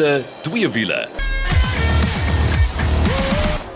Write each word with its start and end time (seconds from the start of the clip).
wiele, 0.00 0.22
twee 0.42 0.68
wiele. 0.68 1.08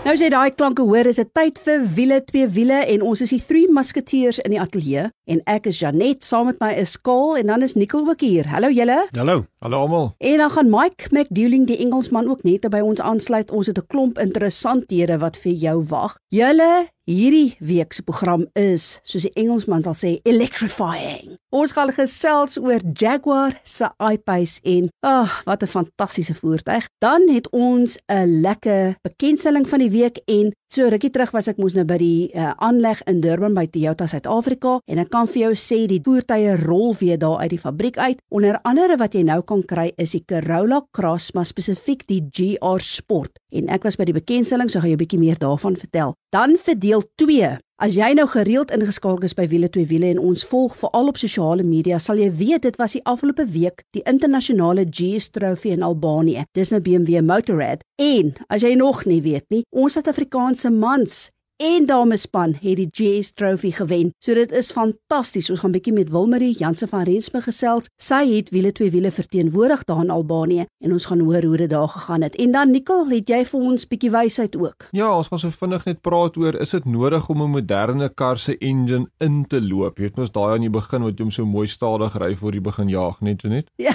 Nou 0.04 0.12
as 0.12 0.20
jy 0.20 0.29
daai 0.32 0.52
klanke 0.52 0.84
hoor, 0.84 1.08
is 1.08 1.16
dit 1.16 1.30
tyd 1.36 1.58
vir 1.64 1.84
wiele, 1.96 2.18
twee 2.29 2.46
wiele 2.52 2.82
en 2.93 3.04
ons 3.04 3.22
is 3.25 3.32
die 3.32 3.40
drie 3.40 3.64
musketeers 3.72 4.39
in 4.45 4.52
die 4.52 4.61
ateljee 4.61 5.07
en 5.32 5.40
ek 5.48 5.71
is 5.71 5.80
Janet, 5.80 6.25
saam 6.25 6.50
met 6.50 6.61
my 6.61 6.71
is 6.80 6.93
Skaal 6.98 7.39
en 7.40 7.52
dan 7.52 7.64
is 7.64 7.76
Nicole 7.76 8.12
ook 8.12 8.25
hier. 8.25 8.48
Hallo 8.52 8.68
julle. 8.72 8.98
Hallo, 9.16 9.46
hallo 9.64 9.80
almal. 9.86 10.11
En 10.21 10.45
dan 10.45 10.52
gaan 10.57 10.72
Mike 10.72 11.08
McDouling 11.12 11.66
die 11.68 11.80
Engelsman 11.84 12.29
ook 12.29 12.45
net 12.45 12.68
by 12.72 12.80
ons 12.84 13.00
aansluit. 13.00 13.52
Ons 13.52 13.72
het 13.72 13.80
'n 13.80 13.88
klomp 13.88 14.20
interessanthede 14.20 15.18
wat 15.18 15.41
vir 15.41 15.52
jou 15.52 15.85
wag. 15.88 16.16
Julle 16.29 16.88
Hierdie 17.04 17.57
week 17.61 17.93
se 17.93 18.00
program 18.03 18.46
is, 18.57 18.99
soos 19.04 19.26
die 19.26 19.32
Engelsman 19.36 19.82
sal 19.85 19.93
sê, 19.93 20.11
electrifying. 20.25 21.35
Ons 21.53 21.75
gaan 21.77 21.90
gesels 21.93 22.57
oor 22.57 22.80
Jaguar 22.96 23.58
se 23.61 23.90
I-Pace 24.00 24.63
en 24.64 24.86
ag, 25.04 25.29
oh, 25.29 25.35
wat 25.44 25.63
'n 25.63 25.68
fantastiese 25.68 26.32
voertuig. 26.35 26.89
Dan 27.04 27.29
het 27.29 27.50
ons 27.53 27.99
'n 28.08 28.40
lekker 28.40 28.96
bekendstelling 29.03 29.68
van 29.68 29.79
die 29.85 29.90
week 29.90 30.17
en 30.25 30.54
so 30.68 30.89
rukkie 30.89 31.11
terug 31.11 31.32
was 31.35 31.49
ek 31.49 31.59
mos 31.59 31.75
nou 31.77 31.85
by 31.89 31.99
die 32.00 32.31
uh, 32.34 32.53
aanleg 32.64 33.03
in 33.11 33.20
Durban 33.25 33.55
by 33.56 33.67
Toyota 33.67 34.06
Suid-Afrika 34.11 34.78
en 34.86 35.03
ek 35.03 35.11
kan 35.12 35.28
vir 35.31 35.42
jou 35.47 35.53
sê 35.59 35.81
die 35.91 36.00
voertuie 36.05 36.56
rol 36.64 36.95
weer 37.00 37.19
daar 37.19 37.42
uit 37.42 37.55
die 37.55 37.61
fabriek 37.61 37.98
uit. 37.98 38.22
Onder 38.31 38.59
andere 38.64 38.98
wat 39.00 39.14
jy 39.14 39.25
nou 39.27 39.41
kan 39.42 39.62
kry 39.62 39.91
is 39.98 40.14
die 40.17 40.25
Corolla 40.28 40.83
Cross, 40.95 41.33
maar 41.34 41.48
spesifiek 41.48 42.06
die 42.11 42.22
GR 42.31 42.83
Sport. 42.84 43.39
En 43.55 43.69
ek 43.72 43.84
was 43.86 43.97
by 44.00 44.08
die 44.08 44.17
bekendstelling, 44.17 44.70
so 44.70 44.81
gaan 44.81 44.91
jy 44.91 44.97
'n 44.97 45.05
bietjie 45.05 45.20
meer 45.20 45.39
daarvan 45.39 45.77
vertel. 45.77 46.14
Dan 46.31 46.56
vir 46.56 46.75
deel 46.78 47.03
2. 47.16 47.58
As 47.83 47.97
jy 47.98 48.12
nou 48.14 48.28
gereeld 48.30 48.70
ingeskakel 48.70 49.27
is 49.27 49.33
by 49.34 49.48
Wiele 49.50 49.67
2 49.67 49.89
Wiele 49.91 50.06
en 50.12 50.20
ons 50.22 50.44
volg 50.47 50.77
veral 50.78 51.08
op 51.11 51.17
sosiale 51.19 51.64
media, 51.67 51.97
sal 51.98 52.20
jy 52.22 52.28
weet 52.39 52.62
dit 52.62 52.77
was 52.78 52.94
die 52.94 53.03
afgelope 53.03 53.48
week 53.50 53.83
die 53.97 54.05
internasionale 54.06 54.84
GS 54.86 55.33
Trophy 55.34 55.72
in 55.75 55.83
Albanië. 55.83 56.44
Dis 56.55 56.70
nou 56.70 56.78
BMW 56.78 57.19
Motorrad. 57.27 57.83
En 57.98 58.31
as 58.47 58.62
jy 58.62 58.77
nog 58.78 59.03
nie 59.11 59.19
weet 59.27 59.50
nie, 59.50 59.64
ons 59.75 59.98
Suid-Afrikaanse 59.98 60.70
mans 60.70 61.33
en 61.56 61.86
damespan 61.86 62.56
het 62.60 62.77
die 62.77 62.88
GS 62.91 63.33
Trophy 63.33 63.70
gewen. 63.70 64.12
So 64.19 64.34
dit 64.34 64.52
is 64.52 64.72
fantasties. 64.72 65.50
Ons 65.50 65.60
gaan 65.62 65.74
bietjie 65.74 65.92
met 65.94 66.10
Wilmarie 66.10 66.55
Jansen 66.58 66.88
van 66.88 67.05
Rensburg 67.06 67.47
gesels. 67.47 67.88
Sy 68.00 68.22
het 68.33 68.50
wiele 68.50 68.72
twee 68.72 68.91
wiele 68.91 69.10
verteenwoordig 69.14 69.84
daar 69.84 70.02
in 70.02 70.10
Albanië 70.10 70.66
en 70.84 70.92
ons 70.92 71.06
gaan 71.06 71.20
hoor 71.20 71.42
hoe 71.42 71.56
dit 71.56 71.70
daar 71.70 71.88
gegaan 71.88 72.22
het. 72.27 72.36
En 72.36 72.52
dan 72.52 72.70
Nicole, 72.70 73.14
het 73.14 73.28
jy 73.28 73.44
vir 73.44 73.60
ons 73.60 73.86
bietjie 73.86 74.10
wysheid 74.10 74.56
ook? 74.56 74.88
Ja, 74.91 75.16
ons 75.16 75.30
gaan 75.30 75.42
so 75.42 75.55
vinnig 75.55 75.84
net 75.84 76.02
praat 76.02 76.36
oor 76.36 76.58
is 76.60 76.75
dit 76.75 76.84
nodig 76.84 77.28
om 77.28 77.42
'n 77.42 77.50
moderne 77.50 78.08
kar 78.08 78.38
se 78.38 78.58
engine 78.58 79.06
in 79.19 79.47
te 79.47 79.62
loop? 79.62 79.98
Jy 79.98 80.02
weet 80.02 80.16
mos 80.16 80.32
daai 80.32 80.55
aan 80.55 80.66
die 80.66 80.70
begin 80.70 81.02
wat 81.02 81.19
jy 81.19 81.22
hom 81.22 81.30
so 81.30 81.44
mooi 81.47 81.66
stadig 81.66 82.19
ry 82.19 82.36
voor 82.36 82.52
jy 82.52 82.60
begin 82.60 82.88
jaag 82.88 83.20
net 83.20 83.42
net. 83.42 83.70
Ja. 83.77 83.92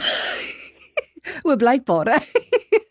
o, 1.47 1.55
blykbaar. 1.55 2.38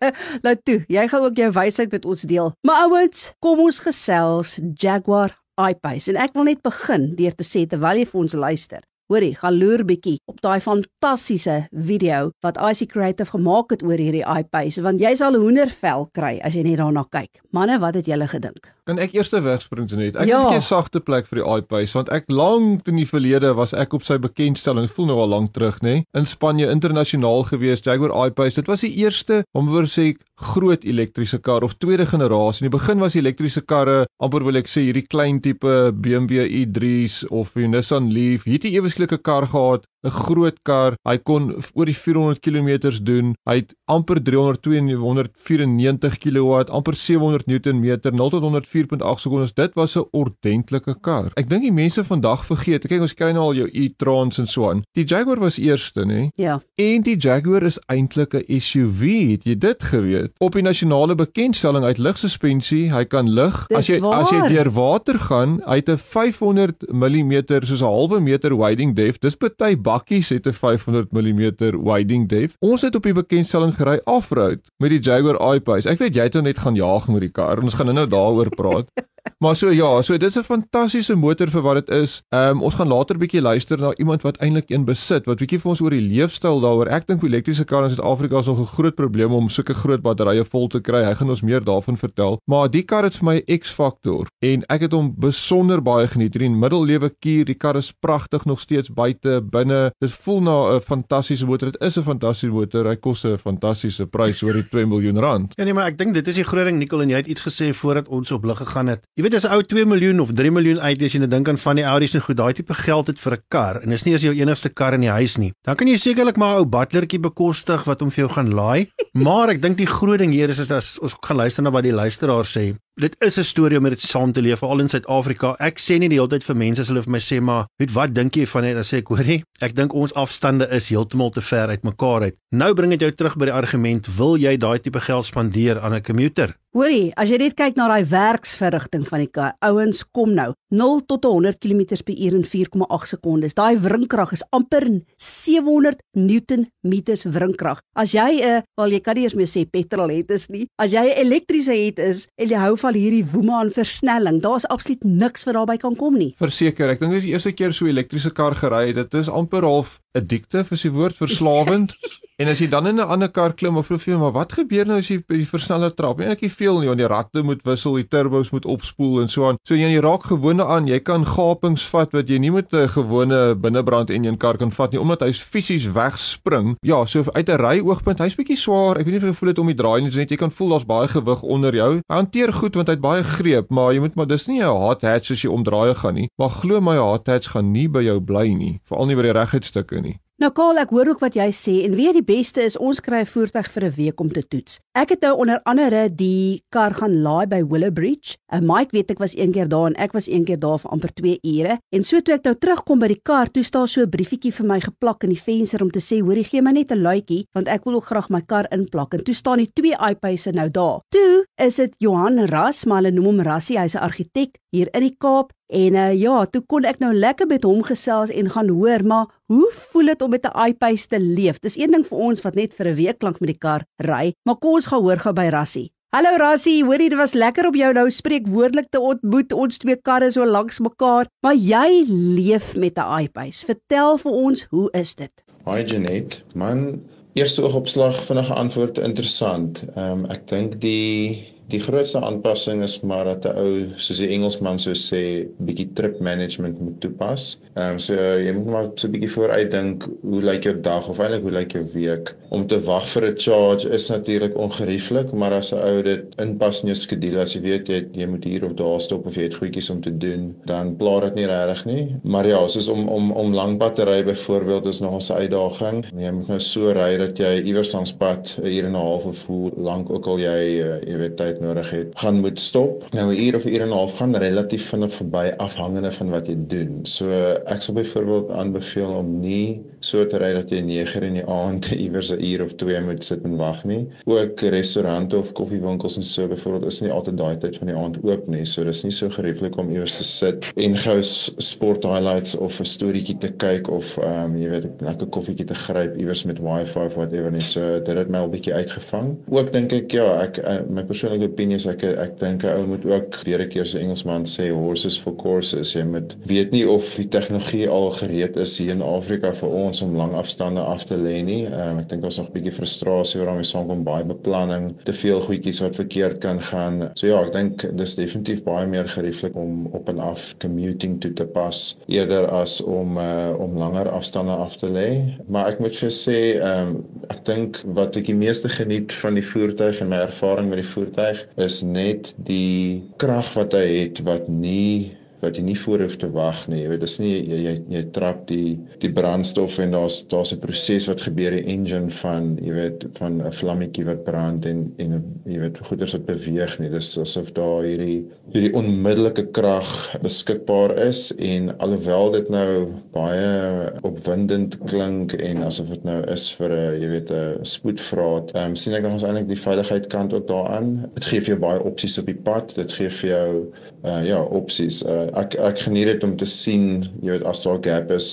nou 0.44 0.54
toe, 0.64 0.78
jy 0.90 1.06
gaan 1.10 1.26
ook 1.26 1.38
jou 1.40 1.50
wysheid 1.54 1.92
met 1.94 2.04
ons 2.08 2.22
deel. 2.30 2.52
Maar 2.66 2.86
ouens, 2.86 3.24
kom 3.44 3.62
ons 3.64 3.80
gesels 3.84 4.58
Jaguar 4.78 5.34
I-Pace 5.58 6.12
en 6.12 6.20
ek 6.22 6.36
wil 6.38 6.52
net 6.52 6.62
begin 6.62 7.10
deur 7.18 7.34
te 7.34 7.46
sê 7.46 7.64
terwyl 7.66 8.02
jy 8.02 8.06
vir 8.10 8.22
ons 8.22 8.38
luister. 8.38 8.84
Hoorie, 9.08 9.32
gaan 9.40 9.54
loer 9.56 9.80
bietjie 9.88 10.18
op 10.28 10.42
daai 10.44 10.58
fantastiese 10.60 11.54
video 11.72 12.26
wat 12.44 12.58
IC 12.60 12.90
Creative 12.92 13.30
gemaak 13.32 13.70
het 13.72 13.80
oor 13.86 13.96
hierdie 13.96 14.20
I-Pace 14.20 14.82
want 14.84 15.00
jy 15.00 15.14
sal 15.16 15.38
hoendervel 15.40 16.04
kry 16.12 16.34
as 16.44 16.52
jy 16.52 16.66
net 16.66 16.76
daarna 16.82 17.06
kyk. 17.08 17.40
Manne, 17.56 17.78
wat 17.80 17.96
het 17.96 18.10
julle 18.10 18.28
gedink? 18.28 18.68
Kan 18.84 19.00
ek 19.00 19.16
eers 19.16 19.32
wegspring 19.32 19.88
toe 19.88 19.96
net? 19.96 20.16
Ek 20.16 20.26
Ja. 20.28 20.42
het 20.42 20.48
'n 20.48 20.52
bietjie 20.60 20.68
sagte 20.68 21.00
plek 21.00 21.26
vir 21.26 21.40
die 21.42 21.56
iPace 21.56 21.94
want 21.94 22.12
ek 22.12 22.24
lank 22.28 22.86
in 22.88 22.96
die 22.96 23.06
verlede 23.06 23.54
was 23.56 23.72
ek 23.72 23.94
op 23.94 24.02
sy 24.02 24.18
bekendstelling, 24.18 24.84
ek 24.84 24.90
voel 24.90 25.06
nou 25.06 25.18
al 25.20 25.28
lank 25.28 25.52
terug, 25.54 25.80
nê, 25.80 26.04
in 26.14 26.26
Spanje 26.26 26.68
internasionaal 26.68 27.44
gewees, 27.44 27.80
Jaguar 27.80 28.26
iPace. 28.26 28.56
Dit 28.56 28.66
was 28.66 28.80
die 28.80 28.94
eerste, 28.94 29.42
om 29.54 29.68
oor 29.70 29.84
sê 29.84 30.08
ek, 30.10 30.18
groot 30.40 30.84
elektriese 30.84 31.38
kar 31.42 31.62
of 31.64 31.74
tweede 31.78 32.06
generasie. 32.06 32.64
In 32.64 32.70
die 32.70 32.78
begin 32.78 33.00
was 33.00 33.14
elektriese 33.14 33.60
karre 33.60 34.06
amper 34.20 34.44
wil 34.44 34.56
ek 34.56 34.66
sê 34.68 34.84
hierdie 34.86 35.06
klein 35.08 35.40
tipe 35.40 35.92
BMW 35.92 36.46
i3s 36.64 37.24
of 37.30 37.54
Nissan 37.56 38.10
Leaf. 38.12 38.44
Hierdie 38.44 38.70
ewesklike 38.98 39.22
kar 39.22 39.46
gehad, 39.46 39.86
'n 40.04 40.10
groot 40.10 40.58
kar. 40.62 40.94
Hy 41.08 41.16
kon 41.18 41.54
oor 41.74 41.84
die 41.86 41.94
400 41.96 42.40
km 42.40 42.90
doen. 43.02 43.34
Hy 43.48 43.54
het 43.56 43.74
amper 43.86 44.20
39294 44.22 46.18
kW, 46.18 46.68
amper 46.70 46.94
700 46.96 47.46
Newtonmeter, 47.46 48.12
0 48.14 48.30
tot 48.30 48.42
104.8 48.42 49.20
sekondes. 49.20 49.52
Dit 49.54 49.74
was 49.74 49.96
'n 49.96 50.04
ordentlike 50.12 50.94
kar. 51.00 51.30
Ek 51.34 51.48
dink 51.48 51.62
die 51.62 51.72
mense 51.72 52.04
vandag 52.04 52.44
vergeet. 52.46 52.86
Kyk, 52.86 53.00
ons 53.00 53.14
kry 53.14 53.32
nou 53.32 53.42
al 53.42 53.54
jou 53.54 53.68
e-trons 53.72 54.38
en 54.38 54.46
so 54.46 54.68
aan. 54.70 54.82
Die 54.92 55.04
Jaguar 55.04 55.38
was 55.38 55.58
eerste, 55.58 56.04
nê? 56.04 56.28
Ja. 56.36 56.60
En 56.76 57.02
die 57.02 57.16
Jaguar 57.16 57.62
is 57.62 57.78
eintlik 57.86 58.34
'n 58.34 58.60
SUV. 58.60 59.30
Het 59.30 59.44
jy 59.44 59.58
dit 59.58 59.82
geweet? 59.82 60.30
Op 60.38 60.52
die 60.52 60.62
nasionale 60.62 61.14
bekendstelling 61.14 61.84
uit 61.84 61.98
lugsuspensie, 61.98 62.92
hy 62.92 63.04
kan 63.04 63.28
lig. 63.30 63.66
Dis 63.68 63.76
As 63.78 63.86
jy 63.86 63.94
as 64.04 64.30
jy 64.30 64.38
waar. 64.38 64.48
deur 64.48 64.70
water 64.72 65.18
gaan, 65.18 65.60
hy 65.66 65.76
het 65.76 65.88
'n 65.88 65.96
500 65.98 66.84
mm 66.92 67.42
soos 67.64 67.80
'n 67.80 67.84
halwe 67.84 68.20
meter 68.20 68.56
wading 68.56 68.94
depth. 68.94 69.20
Dis 69.20 69.34
party 69.36 69.76
bakkies 69.88 70.28
het 70.34 70.46
'n 70.46 70.52
500 70.52 71.12
mm 71.12 71.82
wading 71.82 72.28
depth. 72.28 72.56
Ons 72.60 72.82
het 72.82 72.94
op 72.94 73.02
die 73.02 73.16
bekendstelling 73.16 73.74
gery 73.74 74.00
off-road 74.04 74.60
met 74.78 74.90
die 74.90 75.00
Jaguar 75.00 75.40
I-Pace. 75.54 75.88
Ek 75.88 75.98
weet 75.98 76.14
jy 76.14 76.22
het 76.28 76.34
nou 76.34 76.44
net 76.44 76.58
gaan 76.58 76.74
jaag 76.74 77.08
met 77.08 77.20
die 77.20 77.32
kar. 77.32 77.62
Ons 77.62 77.74
gaan 77.74 77.94
nou 77.94 78.08
daaroor 78.08 78.48
praat. 78.48 78.88
Maar 79.38 79.56
so 79.56 79.70
ja, 79.70 80.02
so 80.02 80.16
dit 80.16 80.28
is 80.28 80.38
'n 80.38 80.42
fantastiese 80.42 81.14
motor 81.14 81.48
vir 81.48 81.62
wat 81.62 81.74
dit 81.74 81.88
is. 81.96 82.22
Ehm 82.28 82.56
um, 82.56 82.62
ons 82.62 82.74
gaan 82.74 82.88
later 82.88 83.18
bietjie 83.18 83.40
luister 83.40 83.78
na 83.78 83.94
iemand 83.94 84.22
wat 84.22 84.36
eintlik 84.36 84.70
een 84.70 84.84
besit 84.84 85.26
wat 85.26 85.38
bietjie 85.38 85.60
vir 85.60 85.70
ons 85.70 85.80
oor 85.80 85.90
die 85.90 86.08
leefstyl 86.08 86.60
daaroor. 86.60 86.88
Ek 86.88 87.06
dink 87.06 87.22
elektriese 87.22 87.64
karre 87.64 87.88
in 87.88 87.94
Suid-Afrika 87.94 88.38
is 88.38 88.46
nog 88.46 88.60
'n 88.60 88.66
groot 88.66 88.94
probleem 88.94 89.32
om 89.32 89.48
sulke 89.48 89.74
groot 89.74 90.02
batterye 90.02 90.44
vol 90.44 90.66
te 90.68 90.80
kry. 90.80 91.04
Hy 91.04 91.14
gaan 91.14 91.30
ons 91.30 91.42
meer 91.42 91.64
daarvan 91.64 91.96
vertel. 91.96 92.38
Maar 92.46 92.70
die 92.70 92.82
kar 92.82 93.04
het 93.04 93.16
vir 93.16 93.24
my 93.24 93.36
'n 93.46 93.58
X-faktor 93.58 94.26
en 94.42 94.64
ek 94.68 94.80
het 94.80 94.92
hom 94.92 95.14
besonder 95.18 95.82
baie 95.82 96.08
geniet. 96.08 96.34
Hierdie 96.34 96.50
middellewe 96.50 97.10
kier, 97.20 97.44
die 97.44 97.54
kar 97.54 97.76
is 97.76 97.92
pragtig 97.92 98.44
nog 98.44 98.60
steeds 98.60 98.90
buite, 98.90 99.40
binne. 99.42 99.77
Dit 99.98 100.12
voel 100.24 100.40
na 100.42 100.56
'n 100.76 100.80
fantastiese 100.80 101.46
motor. 101.46 101.70
Dit 101.70 101.80
is 101.82 101.96
'n 101.98 102.02
fantastiese 102.02 102.54
motor. 102.54 102.86
Hy 102.86 102.96
kos 102.96 103.24
'n 103.24 103.38
fantastiese 103.38 104.06
prys 104.06 104.42
oor 104.42 104.52
die 104.52 104.68
2 104.68 104.86
miljoen 104.86 105.18
rand. 105.18 105.52
Ja 105.56 105.64
nee, 105.64 105.74
maar 105.74 105.86
ek 105.86 105.98
dink 105.98 106.14
dit 106.14 106.28
is 106.28 106.34
die 106.34 106.44
groot 106.44 106.64
ding 106.64 106.78
Nicole 106.78 107.02
en 107.02 107.08
jy 107.08 107.16
het 107.16 107.26
iets 107.26 107.42
gesê 107.42 107.74
voordat 107.74 108.08
ons 108.08 108.30
op 108.30 108.44
lig 108.44 108.58
gegaan 108.58 108.86
het. 108.86 109.00
Jy 109.14 109.22
weet 109.22 109.34
as 109.34 109.44
'n 109.44 109.52
ou 109.52 109.62
2 109.62 109.86
miljoen 109.86 110.20
of 110.20 110.32
3 110.32 110.50
miljoen 110.50 110.80
uit 110.80 111.02
is 111.02 111.14
en 111.14 111.20
jy 111.22 111.28
dink 111.28 111.48
aan 111.48 111.58
van 111.58 111.76
die 111.76 111.84
Audi's 111.84 112.14
en 112.14 112.20
goed, 112.20 112.36
daai 112.36 112.52
tipe 112.52 112.74
geld 112.74 113.06
het 113.06 113.18
vir 113.20 113.32
'n 113.32 113.42
kar 113.48 113.82
en 113.82 113.90
dis 113.90 114.04
nie 114.04 114.14
as 114.14 114.22
jou 114.22 114.34
enigste 114.34 114.68
kar 114.68 114.94
in 114.94 115.00
die 115.00 115.10
huis 115.10 115.36
nie. 115.36 115.52
Dan 115.62 115.76
kan 115.76 115.86
jy 115.86 115.96
sekerlik 115.96 116.36
maar 116.36 116.54
'n 116.54 116.58
ou 116.58 116.64
butlertjie 116.66 117.20
bekostig 117.20 117.84
wat 117.84 118.00
hom 118.00 118.10
vir 118.10 118.26
jou 118.26 118.34
gaan 118.34 118.54
laai. 118.54 118.88
Maar 119.18 119.48
ek 119.48 119.62
dink 119.62 119.78
die 119.78 119.86
groot 119.86 120.18
ding 120.18 120.32
hier 120.32 120.48
is 120.48 120.58
is 120.58 120.70
as 120.70 120.98
ons 120.98 121.14
gaan 121.20 121.36
luister 121.36 121.62
na 121.62 121.70
wat 121.70 121.82
die 121.82 121.92
luisteraar 121.92 122.44
sê. 122.44 122.74
Dit 122.98 123.14
is 123.18 123.36
'n 123.38 123.44
storie 123.44 123.78
om 123.78 123.84
dit 123.84 124.00
saam 124.00 124.32
te 124.32 124.42
leef 124.42 124.58
veral 124.58 124.80
in 124.80 124.88
Suid-Afrika. 124.88 125.54
Ek 125.58 125.78
sê 125.78 125.98
nie 125.98 126.08
die 126.08 126.18
hele 126.18 126.28
tyd 126.28 126.44
vir 126.44 126.56
mense 126.56 126.80
as 126.80 126.88
hulle 126.88 127.02
vir 127.02 127.10
my 127.10 127.18
sê 127.18 127.40
maar, 127.40 127.66
weet 127.76 127.92
wat 127.92 128.14
dink 128.14 128.34
jy 128.34 128.46
van 128.46 128.62
dit? 128.62 128.76
Sê 128.76 128.96
ek, 128.96 129.08
hoorie, 129.08 129.44
ek 129.60 129.74
dink 129.74 129.94
ons 129.94 130.14
afstande 130.14 130.68
is 130.70 130.88
heeltemal 130.88 131.30
te 131.30 131.40
ver 131.40 131.68
uit 131.68 131.82
mekaar 131.82 132.22
uit. 132.22 132.34
Nou 132.50 132.74
bring 132.74 132.90
dit 132.90 133.00
jou 133.00 133.12
terug 133.12 133.36
by 133.36 133.44
die 133.44 133.54
argument, 133.54 134.06
wil 134.16 134.36
jy 134.36 134.56
daai 134.56 134.78
tipe 134.80 135.00
geld 135.00 135.26
spandeer 135.26 135.80
aan 135.80 135.94
'n 135.94 136.02
commuter? 136.02 136.56
Hoorie, 136.76 137.14
as 137.16 137.30
jy 137.32 137.38
net 137.40 137.54
kyk 137.56 137.78
na 137.78 137.86
daai 137.88 138.04
werksverrigting 138.04 139.06
van 139.08 139.22
die 139.22 139.30
kar, 139.32 139.54
ouens, 139.64 140.02
kom 140.12 140.34
nou. 140.36 140.50
0 140.68 140.98
tot 141.08 141.24
100 141.24 141.56
km/h 141.64 142.02
in 142.28 142.44
4,8 142.44 143.08
sekondes. 143.08 143.54
Daai 143.56 143.78
wringkrag 143.80 144.34
is 144.36 144.42
amper 144.52 144.84
700 145.16 146.02
Newtonmeters 146.12 147.24
wringkrag. 147.24 147.80
As 147.96 148.12
jy 148.12 148.44
'n, 148.44 148.62
wel 148.76 148.92
jy 148.92 149.00
kan 149.00 149.16
nie 149.16 149.24
eens 149.24 149.34
meer 149.34 149.48
sê 149.48 149.64
petrol 149.64 150.10
het 150.10 150.30
is 150.30 150.50
nie. 150.50 150.66
As 150.78 150.92
jy 150.92 151.08
'n 151.08 151.24
elektriese 151.24 151.72
het 151.72 151.98
is 151.98 152.28
en 152.36 152.48
jy 152.48 152.58
hou 152.58 152.76
van 152.76 152.92
hierdie 152.92 153.24
woema 153.24 153.60
aan 153.60 153.70
versnelling, 153.70 154.42
daar's 154.42 154.68
absoluut 154.68 155.04
niks 155.04 155.44
wat 155.46 155.54
daarbey 155.54 155.78
kan 155.78 155.96
kom 155.96 156.18
nie. 156.18 156.34
Verseker, 156.36 156.90
ek 156.90 157.00
dink 157.00 157.12
dis 157.12 157.24
die 157.24 157.32
eerste 157.32 157.52
keer 157.52 157.72
so 157.72 157.86
'n 157.86 157.96
elektriese 157.96 158.30
kar 158.30 158.54
gery 158.54 158.88
het. 158.88 158.96
Dit 158.96 159.14
is 159.14 159.28
amper 159.30 159.62
half 159.62 159.98
addictive, 160.12 160.74
is 160.74 160.82
die 160.86 160.92
woord 160.92 161.16
verslawend. 161.16 161.94
en 162.38 162.46
as 162.46 162.60
jy 162.62 162.68
dan 162.70 162.86
in 162.86 163.00
'n 163.02 163.10
ander 163.10 163.28
kar 163.28 163.52
klim 163.52 163.76
of 163.76 163.88
vloef 163.90 164.04
jy, 164.06 164.14
maar 164.14 164.30
wat 164.30 164.52
gebeur 164.54 164.86
nou 164.86 164.98
as 164.98 165.08
jy 165.10 165.18
by 165.26 165.40
die 165.40 165.48
versneller 165.48 165.90
trap? 165.90 166.20
Eintlik 166.20 166.44
nie 166.46 166.50
veel 166.54 166.76
nie, 166.78 166.86
want 166.86 167.00
die 167.02 167.08
ratte 167.10 167.42
moet 167.42 167.64
wissel, 167.66 167.96
die 167.98 168.06
turbos 168.06 168.52
moet 168.54 168.64
opspoel 168.64 169.22
en 169.22 169.28
so 169.28 169.48
aan. 169.48 169.58
So 169.66 169.74
jy 169.74 169.98
raak 169.98 170.28
gewoond 170.30 170.62
aan, 170.62 170.86
jy 170.86 171.00
kan 171.02 171.26
gapings 171.26 171.82
vat 171.90 172.14
wat 172.14 172.30
jy 172.30 172.38
nie 172.38 172.52
met 172.54 172.72
'n 172.72 172.86
gewone 172.94 173.58
binnebrand 173.58 174.10
enjin 174.10 174.38
kar 174.38 174.56
kan 174.56 174.70
vat 174.70 174.92
nie 174.92 175.00
omdat 175.00 175.26
hy's 175.26 175.40
fisies 175.40 175.90
wegspring. 175.90 176.76
Ja, 176.82 177.04
so 177.06 177.24
uit 177.34 177.48
'n 177.48 177.58
ry 177.58 177.80
oogpunt, 177.80 178.20
hy's 178.20 178.36
bietjie 178.36 178.56
swaar. 178.56 178.98
Ek 178.98 179.06
weet 179.06 179.14
nie 179.14 179.16
of 179.16 179.22
jy 179.22 179.34
gevoel 179.34 179.48
het 179.48 179.58
om 179.58 179.66
die 179.66 179.74
draai 179.74 180.00
nie, 180.00 180.10
net 180.10 180.30
jy 180.30 180.36
kan 180.36 180.50
voel 180.50 180.68
daar's 180.68 180.86
baie 180.86 181.08
gewig 181.08 181.42
onder 181.42 181.74
jou. 181.74 182.00
Hy 182.06 182.14
hanteer 182.14 182.52
goed 182.52 182.74
want 182.76 182.86
hy 182.86 182.94
het 182.94 183.02
baie 183.02 183.22
greep, 183.22 183.70
maar 183.70 183.92
jy 183.92 184.00
moet 184.00 184.14
maar 184.14 184.26
dis 184.26 184.46
nie 184.46 184.62
'n 184.62 184.70
hot 184.70 185.02
hatch 185.02 185.32
as 185.32 185.42
jy 185.42 185.50
omdraai 185.50 185.94
gaan 185.94 186.14
nie. 186.14 186.28
Maar 186.38 186.50
glo 186.50 186.80
my, 186.80 186.94
'n 186.94 187.02
hot 187.02 187.26
hatch 187.26 187.50
gaan 187.50 187.72
nie 187.72 187.88
by 187.88 188.02
jou 188.02 188.20
bly 188.20 188.54
nie, 188.54 188.80
veral 188.84 189.06
nie 189.06 189.16
by 189.16 189.22
die 189.22 189.32
reguitstukke 189.32 190.00
nie. 190.00 190.07
Nou 190.38 190.52
Karl, 190.54 190.76
ek 190.78 190.92
hoor 190.94 191.08
ook 191.10 191.22
wat 191.24 191.34
jy 191.34 191.48
sê 191.50 191.72
en 191.82 191.96
weet 191.98 192.14
die 192.14 192.22
beste 192.22 192.62
is 192.62 192.76
ons 192.78 193.00
kry 193.02 193.24
'n 193.24 193.26
voertuig 193.26 193.68
vir 193.74 193.84
'n 193.84 193.94
week 193.96 194.20
om 194.20 194.28
te 194.30 194.42
toets. 194.46 194.78
Ek 194.94 195.08
het 195.10 195.20
nou 195.22 195.34
onder 195.34 195.58
andere 195.64 196.08
die 196.08 196.62
kar 196.70 196.94
gaan 196.94 197.22
laai 197.22 197.46
by 197.46 197.62
Willowbridge. 197.66 198.36
'n 198.52 198.64
Mike 198.64 198.92
weet 198.92 199.10
ek 199.10 199.18
was 199.18 199.34
een 199.34 199.50
keer 199.52 199.68
daar 199.68 199.86
en 199.86 199.96
ek 199.96 200.12
was 200.12 200.28
een 200.28 200.44
keer 200.44 200.58
daar 200.60 200.78
vir 200.78 200.90
amper 200.90 201.10
2 201.12 201.38
ure. 201.42 201.78
En 201.90 202.04
so 202.04 202.20
toe 202.20 202.34
ek 202.34 202.44
nou 202.44 202.54
terugkom 202.54 202.98
by 203.00 203.08
die 203.08 203.20
kar, 203.20 203.50
toe 203.50 203.64
staan 203.64 203.88
so 203.88 204.02
'n 204.02 204.10
briefietjie 204.10 204.52
vir 204.52 204.66
my 204.66 204.80
geplak 204.80 205.24
in 205.24 205.30
die 205.30 205.42
venster 205.42 205.82
om 205.82 205.90
te 205.90 205.98
sê, 205.98 206.22
"Hoorie, 206.22 206.44
gee 206.44 206.62
my 206.62 206.70
net 206.70 206.92
'n 206.92 207.02
luitjie 207.02 207.44
want 207.52 207.66
ek 207.66 207.84
wil 207.84 207.94
ook 207.94 208.04
graag 208.04 208.30
my 208.30 208.40
kar 208.40 208.66
inplak." 208.70 209.14
En 209.14 209.24
toe 209.24 209.34
staan 209.34 209.58
die 209.58 209.72
twee 209.74 209.96
iPace 209.98 210.52
nou 210.52 210.70
daar. 210.70 211.00
Toe 211.10 211.44
is 211.56 211.76
dit 211.76 211.94
Johan 211.98 212.46
Ras, 212.46 212.84
maar 212.84 213.02
hulle 213.02 213.10
noem 213.10 213.24
hom 213.24 213.40
Rassie, 213.40 213.76
hy's 213.76 213.96
'n 213.96 214.02
argitek 214.02 214.56
hier 214.70 214.88
in 214.94 215.00
die 215.00 215.16
Kaap 215.18 215.52
En 215.68 215.94
uh, 215.94 216.12
ja, 216.16 216.46
toe 216.48 216.62
kon 216.64 216.86
ek 216.88 216.96
nou 217.02 217.10
lekker 217.12 217.44
met 217.48 217.66
hom 217.68 217.82
gesels 217.84 218.30
en 218.32 218.46
gaan 218.54 218.70
hoor, 218.72 219.02
maar 219.04 219.26
hoe 219.52 219.68
voel 219.92 220.14
dit 220.14 220.22
om 220.24 220.30
met 220.32 220.46
'n 220.48 220.68
iPace 220.72 221.06
te 221.06 221.20
leef? 221.20 221.58
Dis 221.60 221.76
een 221.76 221.92
ding 221.92 222.06
vir 222.06 222.18
ons 222.18 222.40
wat 222.40 222.54
net 222.54 222.74
vir 222.74 222.88
'n 222.88 222.94
week 222.94 223.22
lank 223.22 223.40
met 223.40 223.52
die 223.52 223.58
kar 223.58 223.84
ry, 224.00 224.32
maar 224.44 224.56
kom 224.56 224.80
ons 224.80 224.86
gaan 224.86 225.02
hoor 225.02 225.18
gou 225.18 225.32
by 225.32 225.48
Rassie. 225.52 225.92
Hallo 226.08 226.36
Rassie, 226.36 226.84
hoorie 226.84 227.10
dit 227.10 227.18
was 227.18 227.34
lekker 227.34 227.66
op 227.66 227.74
jou 227.74 227.92
nou 227.92 228.10
spreek 228.10 228.46
woordelik 228.46 228.88
te 228.90 229.00
ontmoet. 229.00 229.52
Ons 229.52 229.76
twee 229.76 229.96
karre 229.96 230.30
so 230.30 230.46
langs 230.46 230.78
mekaar, 230.80 231.28
maar 231.44 231.54
jy 231.54 232.04
leef 232.08 232.76
met 232.76 232.96
'n 232.96 233.20
iPace. 233.28 233.66
Vertel 233.66 234.16
vir 234.16 234.32
ons, 234.32 234.66
hoe 234.70 234.88
is 234.92 235.14
dit? 235.14 235.32
Hi 235.66 235.84
Janet, 235.84 236.42
man, 236.54 237.02
eerste 237.34 237.62
oogopslag 237.62 238.24
vinnige 238.24 238.54
antwoord 238.54 238.98
interessant. 238.98 239.84
Ehm 239.96 240.24
um, 240.24 240.24
ek 240.30 240.48
dink 240.48 240.80
die 240.80 241.57
Die 241.68 241.80
grootste 241.84 242.20
aanpassing 242.24 242.80
is 242.80 242.94
maar 243.04 243.26
dat 243.28 243.44
'n 243.44 243.58
ou 243.60 243.72
soos 244.00 244.18
die 244.22 244.28
Engelsman 244.32 244.78
sou 244.80 244.94
sê 244.96 245.18
bietjie 245.60 245.90
trip 245.98 246.20
management 246.24 246.78
moet 246.80 247.00
toepas. 247.00 247.58
Ehm 247.74 247.92
um, 247.92 247.98
so 247.98 248.14
jy 248.14 248.52
moet 248.56 248.70
maar 248.72 248.86
so 248.94 249.06
'n 249.06 249.12
bietjie 249.12 249.32
vooruit 249.34 249.70
dink 249.70 250.06
hoe 250.22 250.40
lyk 250.42 250.64
jou 250.64 250.80
dag 250.80 251.08
of 251.12 251.18
eintlik 251.18 251.42
hoe 251.42 251.52
lyk 251.52 251.72
jou 251.76 251.84
week. 251.92 252.32
Om 252.48 252.66
te 252.66 252.78
wag 252.86 253.08
vir 253.08 253.26
'n 253.26 253.36
charge 253.36 253.90
is 253.90 254.08
natuurlik 254.08 254.56
ongerieflik, 254.56 255.32
maar 255.32 255.52
as 255.52 255.72
'n 255.74 255.82
ou 255.90 256.02
dit 256.02 256.38
inpas 256.38 256.80
in 256.82 256.88
jou 256.88 256.96
skedule, 256.96 257.40
as 257.40 257.52
jy 257.52 257.60
weet 257.60 257.88
jy, 257.88 258.00
jy 258.12 258.26
moet 258.26 258.44
hier 258.44 258.64
of 258.64 258.72
daar 258.72 259.00
stop 259.00 259.26
of 259.26 259.36
jy 259.36 259.42
het 259.42 259.60
goedjies 259.60 259.90
om 259.90 260.00
te 260.00 260.16
doen, 260.16 260.54
dan 260.64 260.96
pla 260.96 261.20
dit 261.20 261.34
nie 261.34 261.46
regtig 261.46 261.84
nie. 261.84 262.16
Maar 262.24 262.46
ja, 262.46 262.66
soos 262.66 262.88
om 262.88 263.08
om 263.08 263.30
om 263.32 263.52
lang 263.54 263.78
pad 263.78 263.96
te 263.96 264.04
ry 264.04 264.24
byvoorbeeld 264.24 264.86
is 264.86 265.00
nog 265.00 265.20
'n 265.20 265.32
uitdaging. 265.32 266.06
Jy 266.16 266.30
moet 266.30 266.48
nou 266.48 266.58
so 266.60 266.92
ry 266.92 267.18
dat 267.18 267.36
jy 267.36 267.60
iewers 267.60 267.92
langs 267.92 268.12
pad 268.12 268.56
'n 268.56 268.64
uur 268.66 268.84
en 268.84 268.92
'n 268.92 269.04
half 269.04 269.24
of 269.24 269.46
hoe 269.46 269.70
lank 269.76 270.10
ook 270.10 270.26
al 270.26 270.38
jy 270.38 270.80
uh, 270.80 271.00
jy 271.04 271.16
weet 271.18 271.36
tyd 271.36 271.57
nodig 271.60 271.90
het, 271.90 272.12
gaan 272.14 272.40
moet 272.40 272.60
stop. 272.60 273.04
Nou 273.12 273.34
'n 273.34 273.38
uur 273.38 273.56
of 273.56 273.64
'n 273.64 273.68
uur 273.68 273.80
en 273.80 273.88
'n 273.88 273.98
half 274.00 274.16
gaan 274.16 274.36
relatief 274.36 274.88
vinnig 274.88 275.12
verby 275.12 275.52
afhangende 275.56 276.12
van 276.12 276.30
wat 276.30 276.46
jy 276.46 276.56
doen. 276.66 277.00
So 277.02 277.30
ek 277.66 277.82
sal 277.82 277.94
byvoorbeeld 277.94 278.50
aanbeveel 278.50 279.10
om 279.10 279.40
nie 279.40 279.80
so 280.00 280.26
te 280.26 280.38
ry 280.38 280.52
dat 280.54 280.70
jy 280.70 280.80
9:00 280.82 281.22
in 281.22 281.34
die 281.34 281.46
aand 281.46 281.90
iewers 282.04 282.30
'n 282.30 282.42
uur 282.44 282.64
of 282.64 282.74
2 282.74 283.00
moet 283.00 283.24
sit 283.24 283.44
en 283.44 283.56
wag 283.56 283.84
nie. 283.84 284.06
Ook 284.24 284.60
restaurante 284.60 285.38
of 285.38 285.52
koffiewinkels 285.52 286.16
en 286.16 286.24
so 286.24 286.48
byvoorbeeld 286.48 286.92
is 286.92 287.00
nie 287.00 287.10
altyd 287.10 287.36
daai 287.36 287.56
tyd 287.58 287.76
van 287.76 287.86
die 287.86 287.96
aand 287.96 288.18
oop 288.22 288.46
nie. 288.48 288.64
So 288.64 288.84
dis 288.84 289.02
nie 289.02 289.12
so 289.12 289.28
gerieflik 289.28 289.76
om 289.76 289.90
iewers 289.90 290.16
te 290.16 290.24
sit 290.24 290.70
en 290.76 290.96
gou 290.96 291.18
sport 291.22 292.04
highlights 292.04 292.56
of 292.56 292.80
'n 292.80 292.84
storieetjie 292.84 293.38
te 293.38 293.50
kyk 293.50 293.90
of 293.90 294.18
ehm 294.18 294.44
um, 294.44 294.56
jy 294.56 294.68
weet 294.70 294.84
'n 294.84 295.04
lekker 295.04 295.26
koffietjie 295.26 295.66
te 295.66 295.74
gryp 295.74 296.16
iewers 296.16 296.44
met 296.44 296.58
wifi 296.58 296.98
of 297.06 297.14
whatever 297.14 297.50
nie. 297.50 297.62
So 297.62 298.00
dit 298.00 298.16
het 298.16 298.28
my 298.28 298.38
al 298.38 298.48
bietjie 298.48 298.74
uitgevang. 298.74 299.36
Ook 299.48 299.72
dink 299.72 299.92
ek 299.92 300.12
ja, 300.12 300.42
ek 300.42 300.58
uh, 300.58 300.80
my 300.88 301.02
persoonlike 301.02 301.47
is 301.58 301.86
ek 301.86 302.04
ek 302.04 302.38
dink 302.40 302.64
'n 302.64 302.76
ou 302.76 302.86
moet 302.86 303.04
ook 303.04 303.42
weer 303.44 303.60
'n 303.60 303.68
keer 303.68 303.86
se 303.86 303.98
Engelsman 303.98 304.44
sê 304.44 304.70
horses 304.70 305.18
for 305.18 305.34
courses. 305.36 305.92
Jy 305.94 306.04
moet 306.04 306.36
weet 306.46 306.70
nie 306.70 306.88
of 306.88 307.14
die 307.16 307.28
tegnologie 307.28 307.88
al 307.88 308.10
gereed 308.10 308.56
is 308.56 308.78
hier 308.78 308.92
in 308.92 309.02
Afrika 309.02 309.52
vir 309.52 309.68
ons 309.68 309.98
ons 309.98 310.02
om 310.04 310.16
lang 310.18 310.34
afstande 310.38 310.80
af 310.80 311.04
te 311.08 311.16
lê 311.16 311.40
nie. 311.44 311.62
Um, 311.66 312.00
ek 312.02 312.10
dink 312.12 312.24
ons 312.26 312.38
nog 312.38 312.48
'n 312.48 312.54
bietjie 312.56 312.74
frustrasie 312.76 313.40
oor 313.40 313.48
daarmee 313.50 313.66
saamkom 313.66 314.04
baie 314.04 314.24
beplanning, 314.24 314.90
te 315.04 315.12
veel 315.12 315.40
goedjies 315.46 315.80
wat 315.84 315.96
verkeerd 315.96 316.38
kan 316.44 316.60
gaan. 316.60 317.10
So 317.14 317.26
ja, 317.26 317.40
ek 317.44 317.52
dink 317.52 317.84
dis 317.98 318.16
definitief 318.18 318.62
baie 318.64 318.86
meer 318.86 319.08
gerieflik 319.08 319.56
om 319.56 319.86
op 319.92 320.08
en 320.08 320.20
af 320.20 320.54
commuting 320.60 321.20
toe 321.20 321.32
te 321.32 321.46
pas 321.46 321.96
eerder 322.08 322.48
as 322.48 322.80
om 322.80 323.18
uh, 323.18 323.54
om 323.58 323.78
langer 323.78 324.08
afstande 324.08 324.52
af 324.52 324.76
te 324.76 324.90
lê. 324.90 325.08
Maar 325.48 325.72
ek 325.72 325.80
moet 325.80 325.96
vir 325.96 326.12
sê, 326.14 326.38
um, 326.62 327.04
ek 327.30 327.44
dink 327.44 327.82
wat 327.98 328.16
ek 328.16 328.26
die 328.26 328.38
meeste 328.38 328.68
geniet 328.68 329.12
van 329.22 329.34
die 329.38 329.46
voertuig 329.46 330.00
en 330.00 330.12
my 330.12 330.22
ervaring 330.28 330.68
met 330.68 330.82
die 330.82 330.90
voertuig 330.92 331.37
is 331.56 331.82
net 331.82 332.32
die 332.48 333.02
krag 333.22 333.52
wat 333.58 333.76
hy 333.76 333.86
het 334.02 334.22
wat 334.26 334.48
nie 334.48 335.17
wat 335.42 335.58
jy 335.58 335.62
nie 335.68 335.76
voor 335.78 336.02
hoef 336.02 336.16
te 336.18 336.30
wag 336.34 336.64
nie. 336.68 336.82
Jy 336.82 336.88
weet, 336.92 337.02
dis 337.04 337.18
nie 337.22 337.32
jy 337.36 337.58
jy, 337.64 337.74
jy 337.94 338.02
trap 338.16 338.46
die 338.50 338.78
die 339.02 339.10
brandstof 339.14 339.78
en 339.82 339.94
daar's 339.94 340.20
daar's 340.32 340.52
'n 340.52 340.60
proses 340.62 341.06
wat 341.10 341.22
gebeur 341.22 341.54
die 341.54 341.66
engine 341.74 342.10
van 342.22 342.56
jy 342.62 342.74
weet 342.74 343.06
van 343.18 343.40
'n 343.42 343.52
vlammetjie 343.52 344.04
wat 344.08 344.24
brand 344.24 344.66
en 344.66 344.92
en 344.98 345.22
jy 345.46 345.60
weet 345.60 345.78
goeders 345.78 346.12
wat 346.12 346.26
beweeg 346.26 346.78
nie. 346.78 346.90
Dis 346.90 347.16
asof 347.18 347.52
daar 347.52 347.82
hierdie 347.86 348.26
hierdie 348.52 348.74
onmiddellike 348.74 349.46
krag 349.52 350.16
beskikbaar 350.22 350.96
is 351.06 351.32
en 351.38 351.78
alhoewel 351.78 352.32
dit 352.32 352.48
nou 352.50 352.88
baie 353.12 353.92
opwindend 354.02 354.78
klink 354.86 355.32
en 355.32 355.62
asof 355.62 355.88
dit 355.88 356.04
nou 356.04 356.22
is 356.32 356.50
vir 356.58 356.70
'n 356.72 357.00
jy 357.02 357.08
weet 357.08 357.30
'n 357.30 357.64
spoedvraat, 357.64 358.50
ehm 358.54 358.70
um, 358.70 358.76
sien 358.76 358.94
ek 358.94 359.02
dan 359.02 359.12
ons 359.12 359.24
eintlik 359.24 359.48
die 359.48 359.62
veiligheidskant 359.66 360.32
ook 360.32 360.48
daaraan. 360.48 361.10
Dit 361.14 361.24
gee 361.24 361.40
vir 361.40 361.54
jou 361.54 361.60
baie 361.60 361.82
opsies 361.82 362.18
op 362.18 362.26
die 362.26 362.40
pad. 362.48 362.74
Dit 362.74 362.92
gee 362.92 363.10
vir 363.10 363.30
jou 363.30 363.72
uh 364.06 364.22
ja, 364.22 364.38
opsies. 364.42 365.00
Uh 365.02 365.26
ek 365.40 365.56
ek 365.58 365.80
geniet 365.82 366.06
dit 366.12 366.24
om 366.24 366.36
te 366.38 366.46
sien, 366.46 367.08
jy 367.22 367.34
weet 367.34 367.46
as 367.50 367.62
daar 367.64 367.80
gap 367.82 368.12
is 368.14 368.28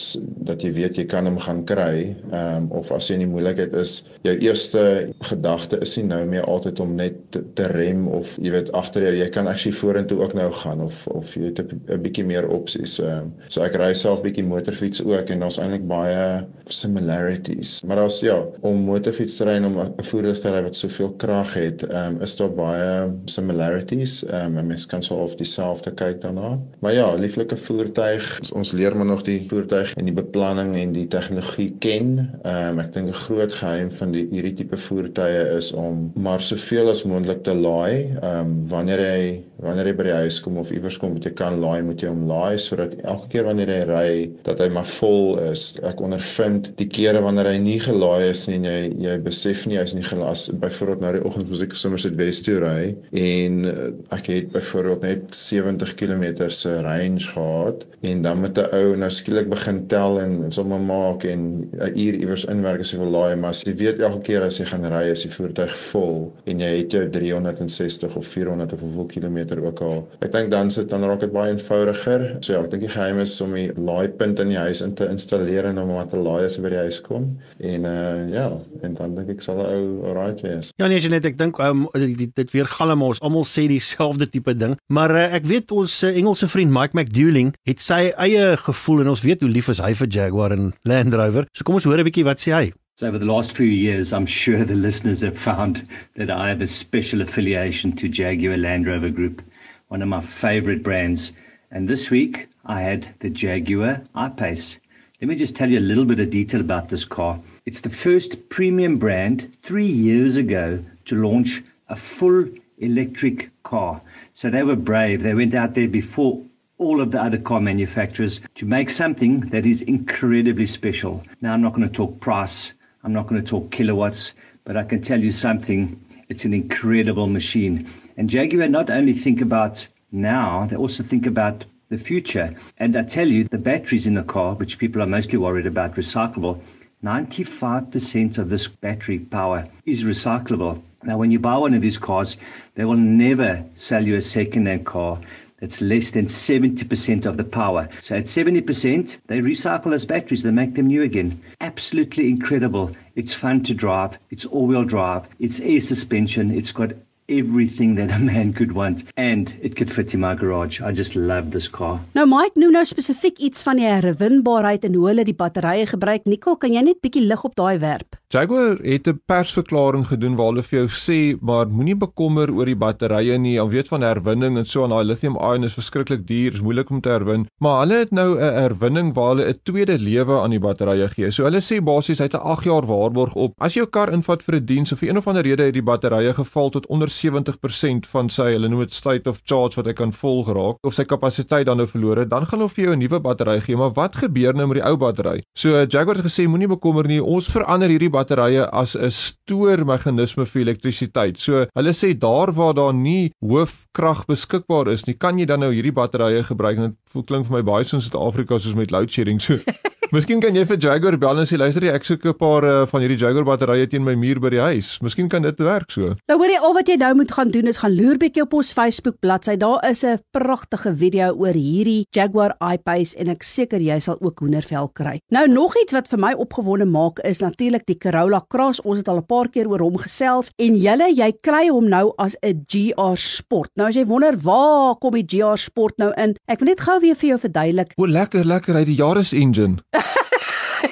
dat 0.45 0.61
jy 0.61 0.71
weet 0.75 0.99
jy 0.99 1.05
kan 1.09 1.25
hom 1.25 1.39
gaan 1.41 1.63
kry. 1.65 2.13
Ehm 2.29 2.67
um, 2.67 2.67
of 2.77 2.91
as 2.93 3.09
jy 3.09 3.17
in 3.17 3.25
die 3.25 3.31
moeilikheid 3.31 3.73
is, 3.79 3.95
jou 4.27 4.35
eerste 4.45 4.83
gedagte 5.25 5.79
is 5.81 5.95
nie 5.97 6.05
nou 6.11 6.21
meer 6.29 6.45
altyd 6.49 6.81
om 6.83 6.93
net 6.99 7.17
te, 7.33 7.41
te 7.57 7.69
rem 7.71 8.05
of 8.13 8.35
jy 8.37 8.53
weet 8.53 8.69
agter 8.77 9.07
jou, 9.07 9.13
jy 9.17 9.29
kan 9.33 9.49
actually 9.49 9.77
vorentoe 9.77 10.19
ook 10.21 10.35
nou 10.37 10.51
gaan 10.61 10.83
of 10.85 11.07
of 11.13 11.33
jy 11.33 11.49
het 11.49 11.63
'n 11.65 12.01
bietjie 12.03 12.25
meer 12.25 12.49
opsies. 12.49 12.99
Ehm 12.99 13.25
um, 13.25 13.33
so 13.47 13.65
ek 13.65 13.79
ry 13.81 13.91
self 13.93 14.21
bietjie 14.21 14.45
motorfiets 14.45 15.01
ook 15.01 15.33
en 15.33 15.41
daar's 15.41 15.57
eintlik 15.57 15.87
baie 15.89 16.45
similarities. 16.69 17.81
Maar 17.83 18.05
as 18.05 18.19
ja, 18.21 18.37
om 18.61 18.85
motorfiets 18.85 19.37
te 19.37 19.49
ry 19.49 19.57
en 19.57 19.65
om 19.71 19.79
'n 19.81 20.09
voertuig 20.11 20.41
te 20.41 20.53
ry 20.53 20.61
wat 20.69 20.75
soveel 20.75 21.13
krag 21.17 21.53
het, 21.57 21.83
ehm 21.89 22.15
um, 22.15 22.21
is 22.21 22.35
daar 22.35 22.53
baie 22.53 23.09
similarities. 23.25 24.21
Ehm 24.29 24.57
um, 24.57 24.67
mens 24.67 24.85
kan 24.85 25.01
so 25.01 25.15
of 25.25 25.35
die 25.35 25.54
dieselfde 25.55 25.93
kyk 25.95 26.21
daarna. 26.21 26.59
Maar 26.83 26.93
ja, 26.93 27.07
lieflike 27.15 27.55
voertuig. 27.57 28.27
Ons 28.55 28.71
leer 28.75 28.95
maar 28.95 29.05
nog 29.05 29.23
die 29.23 29.45
voertuig 29.49 29.93
en 29.95 30.09
die 30.09 30.15
beplanning 30.15 30.75
en 30.75 30.93
die 30.95 31.07
tegnologie 31.07 31.71
ken. 31.79 32.17
Ehm 32.43 32.75
um, 32.75 32.79
ek 32.83 32.93
dink 32.93 33.07
'n 33.07 33.21
groot 33.25 33.53
geheim 33.53 33.91
van 33.91 34.11
die 34.11 34.27
hierdie 34.31 34.55
tipe 34.55 34.77
voertuie 34.77 35.55
is 35.55 35.71
om 35.73 36.11
maar 36.15 36.41
soveel 36.41 36.89
as 36.89 37.03
moontlik 37.03 37.43
te 37.43 37.53
laai. 37.53 38.17
Ehm 38.21 38.39
um, 38.39 38.67
wanneer 38.69 38.99
jy 38.99 39.43
wanneer 39.63 39.87
jy 39.87 39.95
by 39.95 40.03
die 40.03 40.17
huis 40.19 40.39
kom 40.43 40.57
of 40.57 40.71
iewers 40.71 40.97
kom, 40.99 41.13
moet 41.15 41.25
jy 41.25 41.31
kan 41.31 41.59
laai, 41.61 41.81
moet 41.81 42.01
jy 42.01 42.09
hom 42.11 42.25
laai 42.27 42.57
sodat 42.59 42.93
elke 43.03 43.29
keer 43.31 43.47
wanneer 43.47 43.71
jy 43.71 43.83
ry, 43.87 44.09
dat 44.43 44.59
hy 44.59 44.67
maar 44.69 44.85
vol 44.99 45.39
is. 45.39 45.77
Ek 45.83 46.01
ondervind 46.03 46.73
die 46.77 46.89
kere 46.91 47.21
wanneer 47.23 47.47
hy 47.47 47.57
nie 47.63 47.79
gelaai 47.79 48.29
is 48.29 48.47
nie 48.49 48.59
en 48.59 48.67
jy 48.67 48.81
jy 49.05 49.17
besef 49.23 49.65
nie 49.65 49.79
hy's 49.79 49.95
nie 49.95 50.03
gelas. 50.03 50.49
Byvoorbeeld 50.51 51.01
nou 51.01 51.13
die 51.13 51.23
oggend 51.23 51.49
moet 51.49 51.65
ek 51.69 51.77
sommer 51.79 51.99
sit 51.99 52.17
Wes 52.19 52.41
toe 52.45 52.59
ry 52.59 52.95
en 53.11 53.65
uh, 53.65 53.89
ek 54.15 54.29
het 54.31 54.51
byvoorbeeld 54.53 55.01
net 55.05 55.35
70 55.45 55.93
km 55.99 56.49
se 56.49 56.81
range 56.81 57.29
gehad 57.33 57.85
en 58.01 58.21
dan 58.21 58.41
met 58.41 58.57
'n 58.57 58.69
ou 58.73 58.95
nou 58.95 59.09
skielik 59.09 59.49
begin 59.49 59.87
tel 59.87 60.19
en 60.21 60.51
sommer 60.51 60.79
maak 60.79 61.23
en 61.23 61.69
'n 61.73 61.99
uur 62.05 62.15
iewers 62.21 62.45
inwerk 62.45 62.79
as 62.79 62.91
jy 62.91 62.99
wil 62.99 63.11
laai 63.11 63.35
maar 63.35 63.49
as 63.49 63.63
jy 63.63 63.75
weet 63.75 63.99
elke 63.99 64.21
keer 64.21 64.43
as 64.43 64.57
jy 64.59 64.65
gaan 64.65 64.85
ry 64.85 65.09
is 65.09 65.21
die 65.21 65.31
voertuig 65.31 65.75
vol 65.91 66.33
en 66.45 66.59
jy 66.59 66.71
het 66.77 66.91
jou 66.91 67.03
360 67.09 68.15
of 68.15 68.27
400 68.27 68.73
of 68.73 68.79
hoeveel 68.79 69.05
kilometer 69.05 69.63
ook 69.65 69.81
al. 69.81 70.07
Ek 70.19 70.31
dink 70.31 70.51
dan 70.51 70.71
sit 70.71 70.89
dan 70.89 71.03
raak 71.03 71.19
dit 71.19 71.33
baie 71.33 71.51
eenvoudiger. 71.53 72.37
So 72.39 72.53
ja 72.53 72.63
ek 72.63 72.71
dink 72.71 72.85
die 72.87 72.93
geheim 72.93 73.19
is 73.19 73.41
om 73.41 73.53
die 73.53 73.71
laaipunt 73.75 74.39
in 74.39 74.53
die 74.53 74.57
huis 74.59 74.81
in 74.81 74.95
te 74.95 75.07
installeer 75.09 75.65
en 75.65 75.79
om 75.81 75.93
wat 75.95 76.11
te 76.13 76.21
laai 76.21 76.45
as 76.45 76.57
jy 76.57 76.65
by 76.65 76.73
die 76.75 76.83
huis 76.87 77.01
kom. 77.01 77.29
En 77.59 77.85
uh 77.85 78.29
ja 78.33 78.47
en 78.81 78.97
dan 78.97 79.15
dink 79.15 79.29
ek 79.37 79.41
sal 79.45 79.61
'n 79.61 79.65
ou 79.65 80.09
alright 80.09 80.41
wees. 80.41 80.71
Ja 80.81 80.87
nee 80.87 81.09
net 81.09 81.25
ek 81.25 81.37
dink 81.37 81.59
um, 81.59 81.87
dit, 81.93 82.35
dit 82.35 82.51
weer 82.51 82.65
galm 82.65 83.01
ons. 83.01 83.21
Almal 83.21 83.45
sê 83.45 83.67
dieselfde 83.67 84.29
tipe 84.29 84.55
ding 84.57 84.77
maar 84.87 85.11
uh, 85.11 85.34
ek 85.35 85.47
weet 85.49 85.71
ons 85.75 85.93
uh, 86.07 86.13
Engelse 86.15 86.47
vriend 86.47 86.71
Mike 86.71 86.95
McDouling 86.95 87.51
het 87.67 87.81
sy 87.83 88.13
eie 88.23 88.53
gevoel 88.61 89.03
en 89.03 89.11
ons 89.11 89.23
weet 89.25 89.41
hoe 89.43 89.51
lief 89.51 89.67
is 89.73 89.81
hy 89.83 89.91
vir 89.99 90.07
Jaguar 90.07 90.55
en 90.55 90.69
Land 90.87 91.15
Rover. 91.19 91.49
So 91.51 91.67
kom 91.67 91.75
ons 91.75 91.87
hoor 91.87 91.99
'n 91.99 92.07
bietjie 92.07 92.23
wat 92.27 92.39
sê 92.39 92.53
hy. 92.55 92.71
So 92.95 93.07
over 93.07 93.19
the 93.19 93.27
last 93.27 93.51
few 93.57 93.67
years, 93.67 94.13
I'm 94.13 94.27
sure 94.27 94.63
the 94.63 94.79
listeners 94.79 95.21
have 95.21 95.35
found 95.43 95.83
that 96.15 96.29
I 96.31 96.47
have 96.47 96.61
a 96.61 96.67
special 96.67 97.21
affiliation 97.21 97.91
to 97.97 98.07
Jaguar 98.07 98.55
Land 98.55 98.87
Rover 98.87 99.09
Group, 99.09 99.41
one 99.89 100.01
of 100.01 100.07
my 100.07 100.23
favorite 100.39 100.83
brands. 100.83 101.33
And 101.71 101.89
this 101.89 102.09
week, 102.09 102.47
I 102.65 102.79
had 102.79 103.13
the 103.19 103.29
Jaguar 103.29 104.01
I-Pace. 104.15 104.79
Let 105.19 105.27
me 105.27 105.35
just 105.35 105.57
tell 105.57 105.69
you 105.69 105.79
a 105.79 105.89
little 105.91 106.05
bit 106.05 106.21
of 106.21 106.31
detail 106.31 106.61
about 106.61 106.87
this 106.87 107.03
car. 107.03 107.41
It's 107.65 107.81
the 107.81 107.95
first 108.03 108.37
premium 108.49 108.97
brand 108.97 109.51
three 109.67 109.91
years 109.91 110.37
ago 110.37 110.79
to 111.07 111.15
launch 111.15 111.61
a 111.89 111.97
full 112.17 112.45
electric 112.77 113.49
car. 113.63 114.01
So 114.35 114.49
they 114.49 114.63
were 114.63 114.75
brave. 114.75 115.23
They 115.23 115.33
went 115.33 115.55
out 115.55 115.75
there 115.75 115.87
before 115.87 116.43
all 116.77 117.01
of 117.01 117.11
the 117.11 117.21
other 117.21 117.37
car 117.37 117.61
manufacturers 117.61 118.41
to 118.55 118.65
make 118.65 118.89
something 118.89 119.49
that 119.53 119.65
is 119.65 119.81
incredibly 119.81 120.65
special. 120.65 121.23
Now, 121.39 121.53
I'm 121.53 121.61
not 121.61 121.73
going 121.73 121.89
to 121.89 121.95
talk 121.95 122.19
price, 122.19 122.73
I'm 123.03 123.13
not 123.13 123.29
going 123.29 123.41
to 123.41 123.49
talk 123.49 123.71
kilowatts, 123.71 124.33
but 124.65 124.75
I 124.75 124.83
can 124.83 125.01
tell 125.01 125.19
you 125.19 125.31
something. 125.31 126.01
It's 126.27 126.43
an 126.43 126.53
incredible 126.53 127.27
machine. 127.27 127.89
And 128.17 128.29
Jaguar 128.29 128.67
not 128.67 128.89
only 128.89 129.13
think 129.13 129.39
about 129.39 129.77
now, 130.11 130.67
they 130.69 130.75
also 130.75 131.03
think 131.09 131.25
about 131.25 131.63
the 131.89 131.97
future. 131.97 132.49
And 132.77 132.97
I 132.97 133.03
tell 133.03 133.27
you, 133.27 133.47
the 133.49 133.57
batteries 133.57 134.05
in 134.05 134.15
the 134.15 134.23
car, 134.23 134.55
which 134.55 134.79
people 134.79 135.01
are 135.01 135.07
mostly 135.07 135.37
worried 135.37 135.67
about, 135.67 135.95
recyclable, 135.95 136.61
95% 137.03 138.37
of 138.37 138.49
this 138.49 138.67
battery 138.67 139.19
power 139.19 139.69
is 139.85 140.03
recyclable. 140.03 140.81
Now, 141.05 141.17
when 141.17 141.31
you 141.31 141.39
buy 141.39 141.57
one 141.57 141.73
of 141.73 141.81
these 141.81 141.97
cars, 141.97 142.35
they 142.75 142.83
will 142.83 142.97
never 142.97 143.63
sell 143.75 144.03
you 144.03 144.15
a 144.15 144.21
second-hand 144.21 144.85
car 144.85 145.21
that's 145.61 145.79
less 145.79 146.11
than 146.11 146.25
70% 146.25 147.25
of 147.25 147.37
the 147.37 147.43
power. 147.43 147.87
So 148.01 148.15
at 148.15 148.25
70%, 148.25 149.17
they 149.27 149.37
recycle 149.37 149.91
those 149.91 150.05
batteries, 150.05 150.43
they 150.43 150.51
make 150.51 150.73
them 150.73 150.87
new 150.87 151.03
again. 151.03 151.41
Absolutely 151.61 152.29
incredible. 152.29 152.95
It's 153.15 153.33
fun 153.33 153.63
to 153.65 153.73
drive. 153.73 154.17
It's 154.31 154.45
all-wheel 154.45 154.85
drive. 154.85 155.23
It's 155.39 155.59
air 155.61 155.79
suspension. 155.79 156.51
It's 156.51 156.71
got 156.71 156.89
everything 157.27 157.95
that 157.95 158.11
a 158.11 158.19
man 158.19 158.53
could 158.53 158.73
want 158.73 159.03
and 159.15 159.53
it 159.61 159.75
could 159.77 159.93
fit 159.93 160.13
in 160.13 160.19
my 160.19 160.35
garage. 160.35 160.81
I 160.81 160.91
just 160.91 161.15
love 161.15 161.51
this 161.51 161.69
car. 161.69 162.01
Nou 162.17 162.25
Mike 162.27 162.59
noem 162.59 162.75
nou 162.75 162.83
spesifiek 162.85 163.39
iets 163.39 163.63
van 163.63 163.79
die 163.79 163.87
herwinbaarheid 163.87 164.83
en 164.89 164.97
hoe 164.97 165.07
hulle 165.07 165.25
die 165.25 165.37
batterye 165.37 165.87
gebruik. 165.87 166.25
Nicole, 166.25 166.59
kan 166.59 166.73
jy 166.75 166.81
net 166.81 167.01
bietjie 167.01 167.23
lig 167.25 167.43
op 167.47 167.55
daai 167.55 167.79
werp? 167.79 168.19
Jaguar 168.35 168.81
het 168.83 169.07
'n 169.07 169.21
persverklaring 169.25 170.07
gedoen 170.07 170.35
waar 170.35 170.51
hulle 170.51 170.63
vir 170.63 170.79
jou 170.79 170.89
sê, 170.89 171.37
maar 171.41 171.67
moenie 171.67 171.95
bekommer 171.95 172.51
oor 172.51 172.65
die 172.65 172.75
batterye 172.75 173.37
nie. 173.37 173.59
Al 173.59 173.69
weet 173.69 173.87
van 173.87 174.01
herwinning 174.01 174.57
en 174.57 174.65
so 174.65 174.83
aan 174.83 174.89
daai 174.89 175.05
lithium-ion 175.05 175.63
is 175.63 175.73
verskriklik 175.73 176.27
duur, 176.27 176.53
is 176.53 176.61
moeilik 176.61 176.89
om 176.89 177.01
te 177.01 177.09
herwin, 177.09 177.47
maar 177.59 177.79
hulle 177.79 177.99
het 177.99 178.11
nou 178.11 178.35
'n 178.35 178.53
herwinning 178.53 179.13
waar 179.13 179.35
hulle 179.35 179.49
'n 179.49 179.59
tweede 179.63 179.97
lewe 179.97 180.41
aan 180.41 180.49
die 180.49 180.59
batterye 180.59 181.07
gee. 181.07 181.31
So 181.31 181.43
hulle 181.43 181.61
sê 181.61 181.81
basies 181.81 182.19
hy 182.19 182.25
het 182.25 182.35
'n 182.35 182.43
8 182.43 182.63
jaar 182.63 182.85
waarborg 182.85 183.35
op. 183.35 183.53
As 183.57 183.73
jy 183.73 183.85
jou 183.85 183.91
kar 183.91 184.13
invat 184.13 184.43
vir 184.43 184.55
'n 184.55 184.65
diens 184.65 184.91
of 184.91 184.99
vir 184.99 185.09
een 185.09 185.17
of 185.17 185.27
ander 185.27 185.43
rede 185.43 185.63
het 185.63 185.73
die 185.73 185.85
batterye 185.85 186.33
geval 186.33 186.69
tot 186.69 186.87
onder 186.87 187.09
70% 187.15 188.09
van 188.11 188.29
sy 188.29 188.51
hulle 188.53 188.69
noem 188.71 188.85
dit 188.85 188.93
state 188.93 189.29
of 189.29 189.41
charge 189.45 189.79
wat 189.79 189.89
hy 189.89 189.93
kan 189.97 190.11
vol 190.11 190.43
geraak 190.47 190.77
of 190.85 190.95
sy 190.97 191.05
kapasiteit 191.07 191.65
dan 191.69 191.79
nou 191.81 191.87
verloor 191.89 192.23
het, 192.23 192.29
dan 192.31 192.45
gaan 192.45 192.61
hulle 192.61 192.73
vir 192.75 192.85
jou 192.85 192.95
'n 192.95 192.99
nuwe 192.99 193.19
battery 193.19 193.59
gee. 193.61 193.77
Maar 193.77 193.93
wat 193.93 194.15
gebeur 194.15 194.53
nou 194.53 194.67
met 194.67 194.81
die 194.81 194.87
ou 194.89 194.97
battery? 194.97 195.41
So 195.55 195.85
Jaguar 195.85 196.15
het 196.15 196.25
gesê 196.25 196.47
moenie 196.47 196.67
bekommer 196.67 197.07
nie, 197.07 197.21
ons 197.23 197.47
verander 197.47 197.89
hierdie 197.89 198.09
batterye 198.09 198.69
as 198.71 198.95
'n 198.95 199.11
stoormeganisme 199.11 200.45
vir 200.45 200.61
elektrisiteit. 200.61 201.39
So 201.39 201.65
hulle 201.75 201.93
sê 201.93 202.17
daar 202.17 202.53
waar 202.53 202.73
daar 202.73 202.93
nie 202.93 203.31
hoofkrag 203.41 204.25
beskikbaar 204.25 204.87
is 204.87 205.05
nie, 205.05 205.15
kan 205.15 205.37
jy 205.39 205.45
dan 205.45 205.59
nou 205.59 205.71
hierdie 205.71 205.93
batterye 205.93 206.43
gebruik. 206.43 206.77
Dit 206.77 206.95
voel 207.11 207.23
klink 207.23 207.45
vir 207.47 207.57
my 207.57 207.63
baie 207.63 207.83
soos 207.83 208.03
Suid-Afrika 208.09 208.59
soos 208.59 208.75
met 208.75 208.91
load 208.91 209.09
shedding. 209.09 209.39
So 209.41 209.57
Miskien 210.13 210.37
kan 210.37 210.53
jy 210.53 210.61
vir 210.69 210.77
Jaguar 210.77 211.15
bel 211.17 211.39
en 211.41 211.47
sê 211.49 211.57
luister 211.57 211.81
jy 211.87 211.93
ek 211.95 212.03
soek 212.05 212.25
'n 212.29 212.37
paar 212.37 212.63
uh, 212.63 212.85
van 212.85 213.01
hierdie 213.01 213.17
Jaguar 213.17 213.45
batterye 213.47 213.87
teen 213.89 214.03
my 214.05 214.13
muur 214.13 214.37
by 214.39 214.51
die 214.53 214.61
huis. 214.61 214.99
Miskien 215.01 215.29
kan 215.29 215.41
dit 215.41 215.59
werk 215.65 215.89
so. 215.89 216.13
Nou 216.29 216.37
hoor 216.37 216.51
jy 216.51 216.59
al 216.61 216.75
wat 216.77 216.87
jy 216.87 216.97
nou 217.01 217.13
moet 217.15 217.31
gaan 217.31 217.49
doen 217.49 217.67
is 217.67 217.81
gaan 217.81 217.95
loer 217.95 218.19
bietjie 218.21 218.43
op 218.43 218.53
ons 218.53 218.71
Facebook 218.73 219.17
bladsy. 219.19 219.57
Daar 219.57 219.81
is 219.89 220.03
'n 220.05 220.19
pragtige 220.31 220.93
video 220.95 221.33
oor 221.33 221.57
hierdie 221.57 222.05
Jaguar 222.11 222.53
I-Pace 222.61 223.17
en 223.17 223.29
ek 223.29 223.43
seker 223.43 223.79
jy 223.81 223.99
sal 223.99 224.17
ook 224.21 224.39
hoendervel 224.39 224.89
kry. 224.93 225.19
Nou 225.31 225.47
nog 225.47 225.73
iets 225.75 225.93
wat 225.93 226.07
vir 226.07 226.19
my 226.19 226.33
opgewonde 226.33 226.85
maak 226.85 227.19
is 227.25 227.39
natuurlik 227.39 227.85
die 227.85 227.97
Corolla 227.97 228.45
Cross. 228.47 228.81
Ons 228.81 228.99
het 228.99 229.07
al 229.07 229.17
'n 229.17 229.25
paar 229.25 229.49
keer 229.49 229.67
oor 229.67 229.79
hom 229.79 229.97
gesels 229.97 230.51
en 230.57 230.77
julle 230.77 231.09
jy 231.15 231.33
kry 231.41 231.67
hom 231.67 231.89
nou 231.89 232.13
as 232.17 232.37
'n 232.43 232.63
GR 232.67 233.17
Sport. 233.17 233.71
Nou 233.75 233.87
as 233.87 233.95
jy 233.95 234.05
wonder 234.05 234.37
waar 234.37 234.95
kom 234.95 235.13
die 235.13 235.25
GR 235.25 235.57
Sport 235.57 235.97
nou 235.97 236.13
in? 236.15 236.35
Ek 236.47 236.59
wil 236.59 236.67
net 236.67 236.81
gou 236.81 236.99
weer 236.99 237.15
vir 237.15 237.29
jou 237.29 237.39
verduidelik. 237.39 237.93
O 237.97 238.05
lekker 238.05 238.45
lekker 238.45 238.75
hy 238.75 238.85
die 238.85 238.95
Yaris 238.95 239.33
engine. 239.33 239.81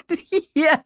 ja, 0.65 0.77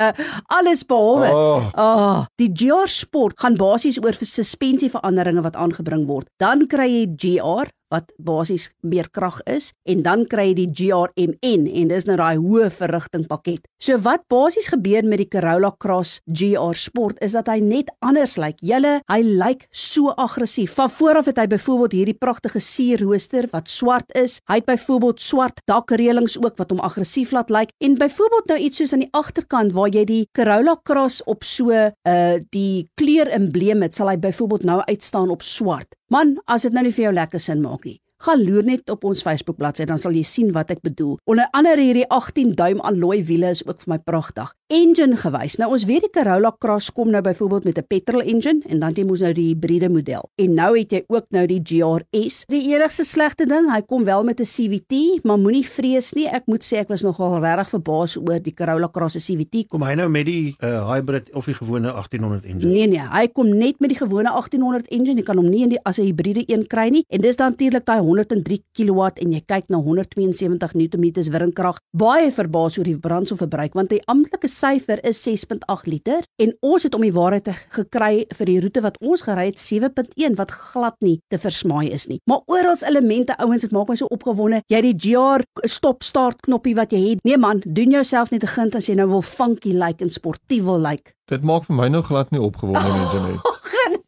alles 0.53 0.83
behalwe. 0.87 1.29
Oh. 1.31 1.69
Ah, 1.73 2.25
die 2.39 2.49
GR 2.53 2.89
Sport 2.91 3.39
gaan 3.41 3.57
basies 3.59 3.99
oor 4.03 4.17
vir 4.17 4.29
suspensieveranderinge 4.29 5.43
wat 5.45 5.57
aangebring 5.59 6.07
word. 6.09 6.29
Dan 6.41 6.67
kry 6.71 6.87
jy 6.91 7.05
GR 7.15 7.71
wat 7.93 8.11
basies 8.17 8.69
meer 8.81 9.09
krag 9.11 9.39
is 9.47 9.71
en 9.87 10.03
dan 10.05 10.25
kry 10.29 10.49
jy 10.49 10.55
die 10.61 10.67
GRMN 10.79 11.67
en 11.67 11.91
dis 11.91 12.07
nou 12.07 12.17
daai 12.19 12.37
hoë 12.39 12.69
verrigting 12.73 13.25
pakket. 13.29 13.65
So 13.81 13.97
wat 14.03 14.25
basies 14.31 14.69
gebeur 14.71 15.05
met 15.07 15.21
die 15.21 15.29
Corolla 15.31 15.71
Cross 15.79 16.21
GR 16.25 16.77
Sport 16.77 17.21
is 17.25 17.35
dat 17.37 17.49
hy 17.51 17.59
net 17.63 17.91
anders 18.05 18.37
lyk. 18.39 18.59
Julle, 18.65 18.97
hy 19.11 19.19
lyk 19.25 19.67
so 19.71 20.13
aggressief. 20.17 20.75
Van 20.77 20.91
voor 20.93 21.21
af 21.21 21.29
het 21.31 21.41
hy 21.41 21.47
byvoorbeeld 21.51 21.97
hierdie 21.97 22.17
pragtige 22.17 22.61
sierrooster 22.63 23.49
wat 23.53 23.71
swart 23.71 24.13
is. 24.17 24.39
Hy 24.49 24.59
het 24.61 24.69
byvoorbeeld 24.69 25.21
swart 25.23 25.61
dakreëlings 25.69 26.37
ook 26.41 26.57
wat 26.59 26.73
hom 26.73 26.83
aggressief 26.85 27.33
laat 27.35 27.51
lyk 27.53 27.73
en 27.83 27.97
byvoorbeeld 27.99 28.51
nou 28.53 28.59
iets 28.61 28.81
soos 28.81 28.95
aan 28.95 29.05
die 29.05 29.13
agterkant 29.17 29.75
waar 29.77 29.91
jy 29.93 30.05
die 30.07 30.23
Corolla 30.35 30.77
Cross 30.87 31.23
op 31.25 31.45
so 31.47 31.71
uh 31.71 32.39
die 32.53 32.87
kleur 32.99 33.29
embleem 33.33 33.81
het, 33.85 33.95
sal 33.95 34.11
hy 34.11 34.17
byvoorbeeld 34.21 34.65
nou 34.67 34.79
uitstaan 34.87 35.31
op 35.33 35.43
swart. 35.45 35.95
Man, 36.09 36.37
as 36.47 36.63
dit 36.63 36.75
nou 36.75 36.85
nie 36.85 36.93
vir 36.95 37.09
jou 37.09 37.15
lekker 37.15 37.41
sin 37.43 37.59
maak 37.63 37.83
nie. 37.83 37.97
Gaan 38.17 38.41
loer 38.41 38.65
net 38.65 38.89
op 38.89 39.03
ons 39.05 39.21
Facebook 39.21 39.59
bladsy 39.59 39.85
dan 39.85 39.99
sal 40.01 40.15
jy 40.17 40.23
sien 40.25 40.49
wat 40.55 40.71
ek 40.73 40.79
bedoel. 40.81 41.19
Onder 41.29 41.45
andere 41.53 41.83
hierdie 41.85 42.07
18 42.09 42.55
duim 42.57 42.79
alloy 42.81 43.19
wiele 43.27 43.51
is 43.53 43.61
ook 43.67 43.83
vir 43.83 43.91
my 43.93 43.97
pragtig. 44.01 44.49
Engine 44.73 45.15
gewys. 45.21 45.59
Nou 45.61 45.69
ons 45.75 45.85
weet 45.85 46.07
die 46.07 46.11
Corolla 46.15 46.49
Cross 46.57 46.89
kom 46.97 47.11
nou 47.13 47.21
byvoorbeeld 47.21 47.67
met 47.69 47.77
'n 47.77 47.85
petrol 47.87 48.21
engine 48.21 48.65
en 48.65 48.79
dan 48.79 48.93
jy 48.93 49.05
moes 49.05 49.21
nou 49.21 49.33
die 49.33 49.53
hybride 49.53 49.89
model. 49.89 50.29
En 50.35 50.53
nou 50.53 50.77
het 50.77 50.91
jy 50.91 51.03
ook 51.07 51.25
nou 51.29 51.45
die 51.45 51.61
GRS. 51.61 52.43
Die 52.47 52.73
enigste 52.73 53.05
slegte 53.05 53.45
ding, 53.45 53.69
hy 53.71 53.81
kom 53.81 54.03
wel 54.03 54.23
met 54.23 54.39
'n 54.39 54.45
CVT, 54.45 55.23
maar 55.23 55.37
moenie 55.37 55.65
vrees 55.65 56.13
nie. 56.13 56.27
Ek 56.27 56.47
moet 56.47 56.63
sê 56.63 56.77
ek 56.77 56.89
was 56.89 57.01
nogal 57.03 57.39
regtig 57.39 57.69
verbaas 57.69 58.17
oor 58.17 58.39
die 58.39 58.53
Corolla 58.53 58.89
Cross 58.91 59.13
se 59.13 59.19
CVT. 59.19 59.67
Kom 59.67 59.83
hy 59.83 59.93
nou 59.93 60.09
met 60.09 60.25
die 60.25 60.55
uh, 60.59 60.89
hybrid 60.89 61.33
of 61.33 61.45
die 61.45 61.53
gewone 61.53 61.91
1800 61.93 62.45
engine? 62.45 62.71
Nee 62.71 62.87
nee, 62.87 63.07
hy 63.11 63.27
kom 63.27 63.57
net 63.57 63.79
met 63.79 63.89
die 63.89 63.97
gewone 63.97 64.29
1800 64.29 64.87
engine. 64.87 65.17
Jy 65.17 65.23
kan 65.23 65.37
hom 65.37 65.49
nie 65.49 65.63
in 65.63 65.69
die 65.69 65.83
as 65.83 65.99
'n 65.99 66.03
hybride 66.03 66.43
een 66.47 66.67
kry 66.67 66.89
nie. 66.89 67.05
En 67.09 67.21
dis 67.21 67.35
dan 67.35 67.51
natuurlik 67.51 67.85
daai 67.85 68.06
103 68.07 68.59
kW 68.77 69.09
en 69.23 69.35
jy 69.35 69.41
kyk 69.43 69.67
na 69.73 69.81
172 69.83 70.75
Nm 70.77 71.07
wringkrag. 71.33 71.81
Baie 71.91 72.31
verbaas 72.31 72.77
oor 72.79 72.87
die 72.87 72.97
brandstofverbruik 73.03 73.75
want 73.77 73.91
die 73.91 74.01
amptelike 74.07 74.49
syfer 74.51 75.01
is 75.07 75.19
6.8 75.27 75.91
liter 75.91 76.23
en 76.41 76.55
ons 76.61 76.87
het 76.87 76.95
om 76.95 77.03
die 77.03 77.13
waarheid 77.13 77.47
te 77.49 77.55
gekry 77.75 78.25
vir 78.39 78.51
die 78.51 78.59
roete 78.63 78.83
wat 78.85 78.99
ons 79.03 79.25
gery 79.27 79.49
het 79.51 79.59
7.1 79.61 80.39
wat 80.39 80.55
glad 80.71 80.95
nie 81.05 81.17
te 81.31 81.39
versmaai 81.41 81.91
is 81.91 82.07
nie. 82.07 82.21
Maar 82.29 82.43
oral 82.47 82.79
elemente 82.87 83.35
ouens, 83.41 83.63
dit 83.63 83.73
maak 83.75 83.89
my 83.89 83.95
so 83.99 84.09
opgewonde. 84.13 84.61
Jy 84.71 84.81
het 84.81 84.87
die 84.87 85.11
GR 85.11 85.43
stop 85.67 86.03
start 86.03 86.43
knoppie 86.45 86.75
wat 86.77 86.95
jy 86.95 87.03
het. 87.09 87.23
Nee 87.27 87.37
man, 87.41 87.61
doen 87.65 87.95
jouself 87.99 88.31
net 88.31 88.43
'n 88.43 88.53
gunt 88.55 88.75
as 88.75 88.87
jy 88.87 88.95
nou 88.95 89.07
wil 89.07 89.21
funky 89.21 89.73
lyk 89.73 89.85
like 89.87 90.03
en 90.03 90.09
sportief 90.09 90.63
wil 90.63 90.79
lyk. 90.79 90.87
Like. 90.87 91.13
Dit 91.27 91.43
maak 91.43 91.65
vir 91.65 91.75
my 91.75 91.87
nou 91.87 92.03
glad 92.03 92.31
nie 92.31 92.41
opgewonde 92.41 92.87
nie, 92.87 93.07
Janet. 93.13 93.53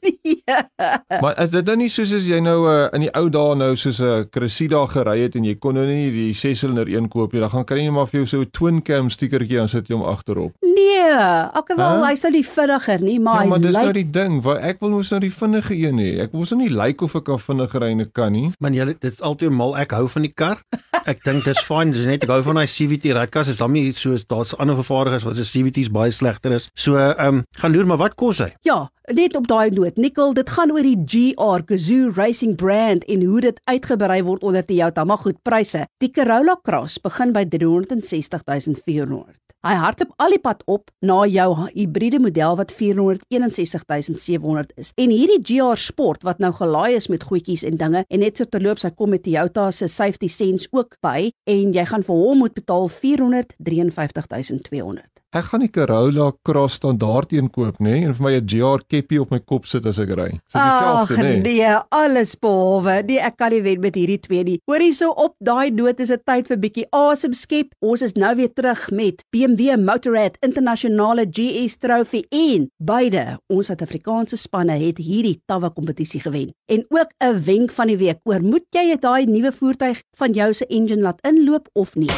nee. 0.01 0.57
Maar 1.21 1.41
is 1.43 1.49
dit 1.49 1.65
nou 1.65 1.75
nie 1.77 1.89
soos 1.89 2.13
as 2.13 2.27
jy 2.27 2.39
nou 2.43 2.57
uh, 2.69 2.87
in 2.95 3.05
die 3.05 3.11
ou 3.17 3.27
dae 3.33 3.55
nou 3.59 3.71
soos 3.79 3.99
'n 4.01 4.05
uh, 4.05 4.25
Cressida 4.31 4.85
gery 4.91 5.19
het 5.21 5.35
en 5.35 5.45
jy 5.47 5.55
kon 5.55 5.73
nou 5.79 5.85
nie 5.87 6.11
die 6.11 6.33
6-silinder 6.33 6.89
een 6.89 7.09
koop 7.09 7.33
nie, 7.33 7.41
dan 7.41 7.49
gaan 7.53 7.65
kry 7.65 7.83
jy 7.85 7.93
maar 7.95 8.07
vir 8.11 8.21
jou 8.21 8.27
so 8.27 8.41
'n 8.41 8.51
twin 8.51 8.81
cam 8.81 9.09
stiekertjie 9.09 9.59
en 9.59 9.69
sit 9.69 9.87
jy 9.87 9.95
hom 9.95 10.05
agterop. 10.05 10.53
Nee, 10.61 11.09
alhoewel 11.53 11.99
huh? 11.99 12.07
hy's 12.07 12.23
nou 12.23 12.33
die 12.33 12.45
vinniger 12.45 13.01
nie, 13.01 13.19
maar, 13.19 13.43
ja, 13.43 13.49
maar 13.49 13.59
dis 13.59 13.73
like... 13.73 13.83
nou 13.83 13.93
die 13.93 14.09
ding, 14.11 14.41
wat 14.43 14.61
ek 14.61 14.79
wil 14.79 14.89
mos 14.89 15.11
nou 15.11 15.19
die 15.19 15.33
vinnige 15.33 15.75
een 15.75 15.97
hê. 15.97 16.09
Ek 16.23 16.31
wil 16.31 16.43
mos 16.43 16.51
nou 16.51 16.61
nie 16.61 16.69
lyk 16.69 16.99
like 16.99 17.03
of 17.03 17.15
ek 17.15 17.25
kan 17.29 17.39
vinniger 17.39 17.81
ry 17.81 17.91
en 17.95 18.05
ek 18.05 18.13
kan 18.13 18.33
nie. 18.33 18.51
Man, 18.59 18.73
jy 18.73 18.85
dit 18.93 19.09
is 19.11 19.21
altyd 19.21 19.53
mal 19.55 19.75
ek 19.79 19.95
hou 19.97 20.07
van 20.07 20.27
die 20.27 20.33
kar. 20.33 20.61
Ek 21.09 21.23
dink 21.23 21.45
dit's 21.47 21.63
fyn, 21.65 21.93
dis 21.95 22.05
net 22.05 22.25
ek 22.25 22.29
hou 22.29 22.41
van 22.45 22.59
daai 22.59 22.67
CVT 22.69 23.13
radkas, 23.15 23.47
is 23.49 23.57
dan 23.61 23.71
nie 23.73 23.93
so 23.97 24.17
daar's 24.29 24.51
ander 24.61 24.77
vervaardigers 24.77 25.25
wat 25.25 25.39
se 25.39 25.45
CVT's 25.47 25.89
baie 25.95 26.11
slegter 26.13 26.53
is. 26.53 26.67
So, 26.75 26.99
ehm 26.99 27.39
um, 27.39 27.43
gaan 27.61 27.73
loer 27.73 27.87
maar 27.89 28.01
wat 28.01 28.17
kos 28.19 28.43
hy? 28.43 28.51
Ja, 28.67 28.83
net 29.15 29.35
op 29.39 29.47
daai 29.49 29.68
noot. 29.73 29.97
Nicole, 29.97 30.33
dit 30.33 30.49
gaan 30.49 30.71
oor 30.71 30.85
die 30.85 31.01
GR 31.05 31.65
Gazoo 31.65 32.11
Racing 32.15 32.55
brand 32.55 33.05
en 33.05 33.25
hoe 33.25 33.41
dit 33.41 33.59
uitgebrei 33.69 34.21
word 34.23 34.43
onder 34.43 34.65
Toyota. 34.65 35.03
Maar 35.03 35.23
goed, 35.25 35.41
pryse. 35.41 35.85
Die 36.03 36.11
Corolla 36.11 36.59
Cross 36.63 37.01
begin 37.01 37.33
by 37.35 37.45
360400. 37.49 39.39
Hy 39.59 39.73
hardloop 39.75 40.13
al 40.23 40.31
die 40.31 40.39
pad 40.39 40.61
op 40.71 40.87
na 41.03 41.25
jou 41.27 41.67
hibriede 41.73 42.15
model 42.23 42.55
wat 42.55 42.71
461700 42.71 44.71
is. 44.79 44.95
En 44.95 45.11
hierdie 45.11 45.43
GR 45.43 45.75
Sport 45.75 46.23
wat 46.23 46.39
nou 46.39 46.55
gelaai 46.55 46.95
is 46.95 47.11
met 47.11 47.27
goedjies 47.27 47.67
en 47.67 47.75
dinge 47.81 48.07
en 48.07 48.23
net 48.23 48.39
so 48.39 48.47
terloops 48.47 48.87
hy 48.87 48.95
kom 48.95 49.11
met 49.11 49.27
Toyota 49.27 49.67
se 49.75 49.91
safety 49.91 50.31
sense 50.31 50.71
ook 50.71 50.95
by 51.03 51.27
en 51.51 51.75
jy 51.75 51.83
gaan 51.91 52.07
vir 52.07 52.23
hom 52.23 52.39
moet 52.45 52.55
betaal 52.55 52.87
453200. 52.87 55.18
Ek 55.29 55.51
gaan 55.51 55.61
die 55.61 55.69
Corolla 55.69 56.31
Cross 56.41 56.79
standaard 56.79 57.35
een 57.35 57.51
koop, 57.53 57.75
nê, 57.77 57.91
nee, 57.99 58.05
en 58.07 58.15
vir 58.17 58.23
my 58.25 58.31
'n 58.39 58.47
GR 58.49 58.81
keppie 58.89 59.19
op 59.21 59.29
my 59.29 59.37
kop 59.39 59.67
sit 59.69 59.85
as 59.85 59.99
ek 59.99 60.09
ry. 60.17 60.29
Dis 60.31 60.55
dieselfde, 60.57 61.17
nê. 61.17 61.21
Nee. 61.21 61.41
nee, 61.41 61.75
alles 61.91 62.33
behalwe. 62.33 63.03
Nee, 63.05 63.19
ek 63.19 63.37
kan 63.37 63.51
nie 63.51 63.61
wen 63.61 63.79
met 63.79 63.93
hierdie 63.93 64.17
twee 64.17 64.43
nie. 64.43 64.57
Hoor 64.65 64.81
hierso 64.81 65.09
op 65.09 65.35
daai 65.37 65.69
noot 65.69 65.99
is 65.99 66.07
dit 66.07 66.25
tyd 66.25 66.47
vir 66.47 66.57
bietjie 66.57 66.87
asem 66.89 67.33
skep. 67.33 67.75
Ons 67.79 68.01
is 68.01 68.15
nou 68.15 68.35
weer 68.35 68.49
terug 68.49 68.89
met 68.89 69.23
BMW 69.29 69.77
Motorrad 69.77 70.35
Internasionale 70.41 71.27
GS 71.29 71.77
Trophy 71.77 72.25
en 72.31 72.71
beide 72.77 73.37
ons 73.49 73.67
Suid-Afrikaanse 73.69 74.35
spanne 74.35 74.79
het 74.81 74.97
hierdie 74.97 75.43
tawwe 75.45 75.69
kompetisie 75.69 76.21
gewen. 76.21 76.55
En 76.65 76.85
ook 76.89 77.13
'n 77.21 77.43
wenk 77.45 77.71
van 77.71 77.87
die 77.87 77.97
week. 77.97 78.17
Oor 78.23 78.41
moet 78.41 78.65
jy 78.71 78.97
daai 78.97 79.25
nuwe 79.25 79.51
voertuig 79.51 80.01
van 80.17 80.33
jou 80.33 80.53
se 80.53 80.65
engine 80.65 81.01
laat 81.01 81.21
inloop 81.21 81.69
of 81.73 81.95
nie? 81.95 82.09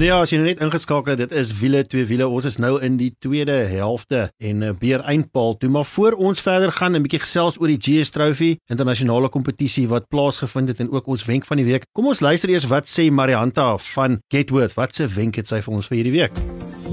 Ja, 0.00 0.22
as 0.22 0.30
jy 0.32 0.38
nou 0.40 0.46
net 0.46 0.60
ingeskakel 0.64 1.12
het, 1.12 1.20
dit 1.20 1.32
is 1.36 1.50
wiele 1.58 1.82
twee 1.84 2.06
wiele. 2.08 2.24
Ons 2.24 2.46
is 2.48 2.56
nou 2.62 2.78
in 2.84 2.96
die 2.96 3.10
tweede 3.20 3.52
helfte 3.68 4.30
en 4.40 4.62
'n 4.62 4.70
uh, 4.70 4.72
beer 4.72 5.04
eindpaal 5.04 5.58
toe, 5.58 5.68
maar 5.68 5.84
voor 5.84 6.12
ons 6.12 6.40
verder 6.40 6.72
gaan 6.72 6.96
'n 6.96 7.02
bietjie 7.02 7.20
gesels 7.20 7.60
oor 7.60 7.68
die 7.68 7.78
GS 7.78 8.10
Trophy 8.10 8.56
internasionale 8.70 9.28
kompetisie 9.28 9.88
wat 9.88 10.08
plaasgevind 10.08 10.68
het 10.68 10.80
en 10.80 10.90
ook 10.90 11.06
ons 11.06 11.24
wenk 11.24 11.44
van 11.44 11.56
die 11.56 11.66
week. 11.66 11.84
Kom 11.92 12.06
ons 12.06 12.20
luister 12.20 12.48
eers 12.48 12.66
wat 12.66 12.88
sê 12.88 13.10
Marianta 13.10 13.76
van 13.76 14.20
Getworth. 14.28 14.74
Wat 14.74 14.94
se 14.94 15.06
wenk 15.06 15.36
het 15.36 15.46
sy 15.46 15.60
vir 15.60 15.74
ons 15.74 15.86
vir 15.86 15.96
hierdie 15.96 16.18
week? 16.20 16.32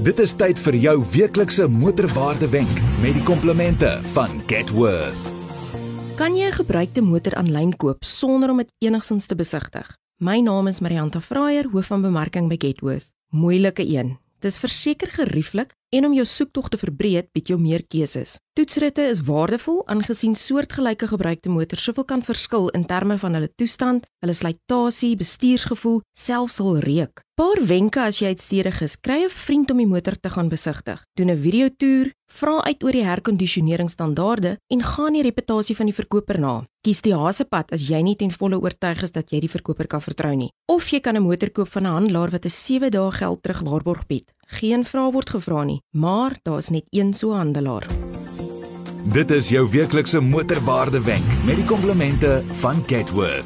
Dit 0.04 0.18
is 0.18 0.34
tyd 0.34 0.58
vir 0.58 0.74
jou 0.74 1.04
weeklikse 1.12 1.68
motorwaarde 1.68 2.48
wenk 2.48 2.80
met 3.00 3.14
die 3.14 3.24
komplimente 3.24 4.00
van 4.12 4.42
Getworth. 4.46 5.16
Kan 6.16 6.36
jy 6.36 6.48
'n 6.48 6.52
gebruikte 6.52 7.00
motor 7.00 7.34
aanlyn 7.34 7.76
koop 7.76 8.04
sonder 8.04 8.50
om 8.50 8.56
dit 8.56 8.68
enigsins 8.78 9.26
te 9.26 9.34
besigtig? 9.34 9.99
My 10.22 10.42
naam 10.44 10.66
is 10.68 10.82
Marianta 10.84 11.16
Fraier, 11.24 11.64
hoof 11.72 11.86
van 11.88 12.02
bemarking 12.04 12.50
by 12.50 12.58
Getworth. 12.60 13.06
Moeilike 13.32 13.86
een. 13.88 14.18
Dis 14.44 14.58
verseker 14.60 15.08
gerieflik 15.08 15.72
en 15.96 16.04
om 16.04 16.12
jou 16.12 16.26
soektog 16.28 16.68
te 16.68 16.76
verbreek, 16.76 17.30
bied 17.32 17.48
jou 17.48 17.56
meer 17.56 17.80
keuses. 17.88 18.34
Toetsritte 18.52 19.06
is 19.08 19.22
waardevol 19.24 19.80
aangesien 19.88 20.36
soortgelyke 20.36 21.08
gebruikte 21.08 21.48
motors 21.48 21.86
soveel 21.88 22.04
kan 22.04 22.20
verskil 22.20 22.68
in 22.76 22.84
terme 22.84 23.16
van 23.22 23.38
hulle 23.38 23.48
toestand, 23.56 24.04
hulle 24.20 24.36
slytasie, 24.36 25.14
bestuursgevoel, 25.16 26.02
selfs 26.12 26.60
hul 26.60 26.76
reuk. 26.84 27.24
Paar 27.40 27.64
wenke 27.64 28.04
as 28.04 28.20
jy 28.20 28.34
uitstedig 28.34 28.82
is, 28.84 29.00
kry 29.00 29.24
'n 29.24 29.32
vriend 29.32 29.70
om 29.70 29.80
die 29.80 29.88
motor 29.88 30.20
te 30.20 30.28
gaan 30.28 30.52
besigtig. 30.52 31.00
Doen 31.16 31.30
'n 31.30 31.40
videotoer, 31.40 32.12
vra 32.30 32.60
uit 32.64 32.84
oor 32.84 32.94
die 32.94 33.04
herkondisioneringsstandaarde 33.04 34.56
en 34.70 34.82
gaan 34.82 35.16
die 35.16 35.24
reputasie 35.26 35.76
van 35.76 35.90
die 35.90 35.94
verkoper 35.96 36.38
na. 36.40 36.54
Kies 36.86 37.02
die 37.04 37.14
hasepad 37.16 37.74
as 37.74 37.84
jy 37.90 38.00
nie 38.06 38.16
ten 38.16 38.30
volle 38.32 38.60
oortuig 38.60 39.02
is 39.06 39.12
dat 39.12 39.32
jy 39.34 39.42
die 39.44 39.52
verkoper 39.52 39.90
kan 39.90 40.02
vertrou 40.04 40.32
nie. 40.36 40.50
Of 40.70 40.88
jy 40.90 41.00
kan 41.00 41.16
'n 41.16 41.22
motor 41.22 41.50
koop 41.50 41.68
van 41.68 41.82
'n 41.86 41.94
handelaar 41.96 42.30
wat 42.30 42.44
'n 42.46 42.50
7 42.50 42.90
dae 42.90 43.10
geld 43.10 43.42
terug 43.42 43.60
waarborg 43.60 44.06
bied. 44.06 44.30
Geen 44.46 44.84
vrae 44.84 45.12
word 45.12 45.30
gevra 45.30 45.64
nie, 45.64 45.80
maar 45.92 46.36
daar 46.42 46.58
is 46.58 46.70
net 46.70 46.84
een 46.90 47.14
so 47.14 47.32
handelaar. 47.32 47.86
Dit 49.12 49.30
is 49.30 49.48
jou 49.48 49.68
weeklikse 49.70 50.20
motorwaarde 50.20 51.02
wenk 51.02 51.44
met 51.44 51.56
die 51.56 51.64
komplimente 51.64 52.42
van 52.60 52.82
Getworth. 52.86 53.44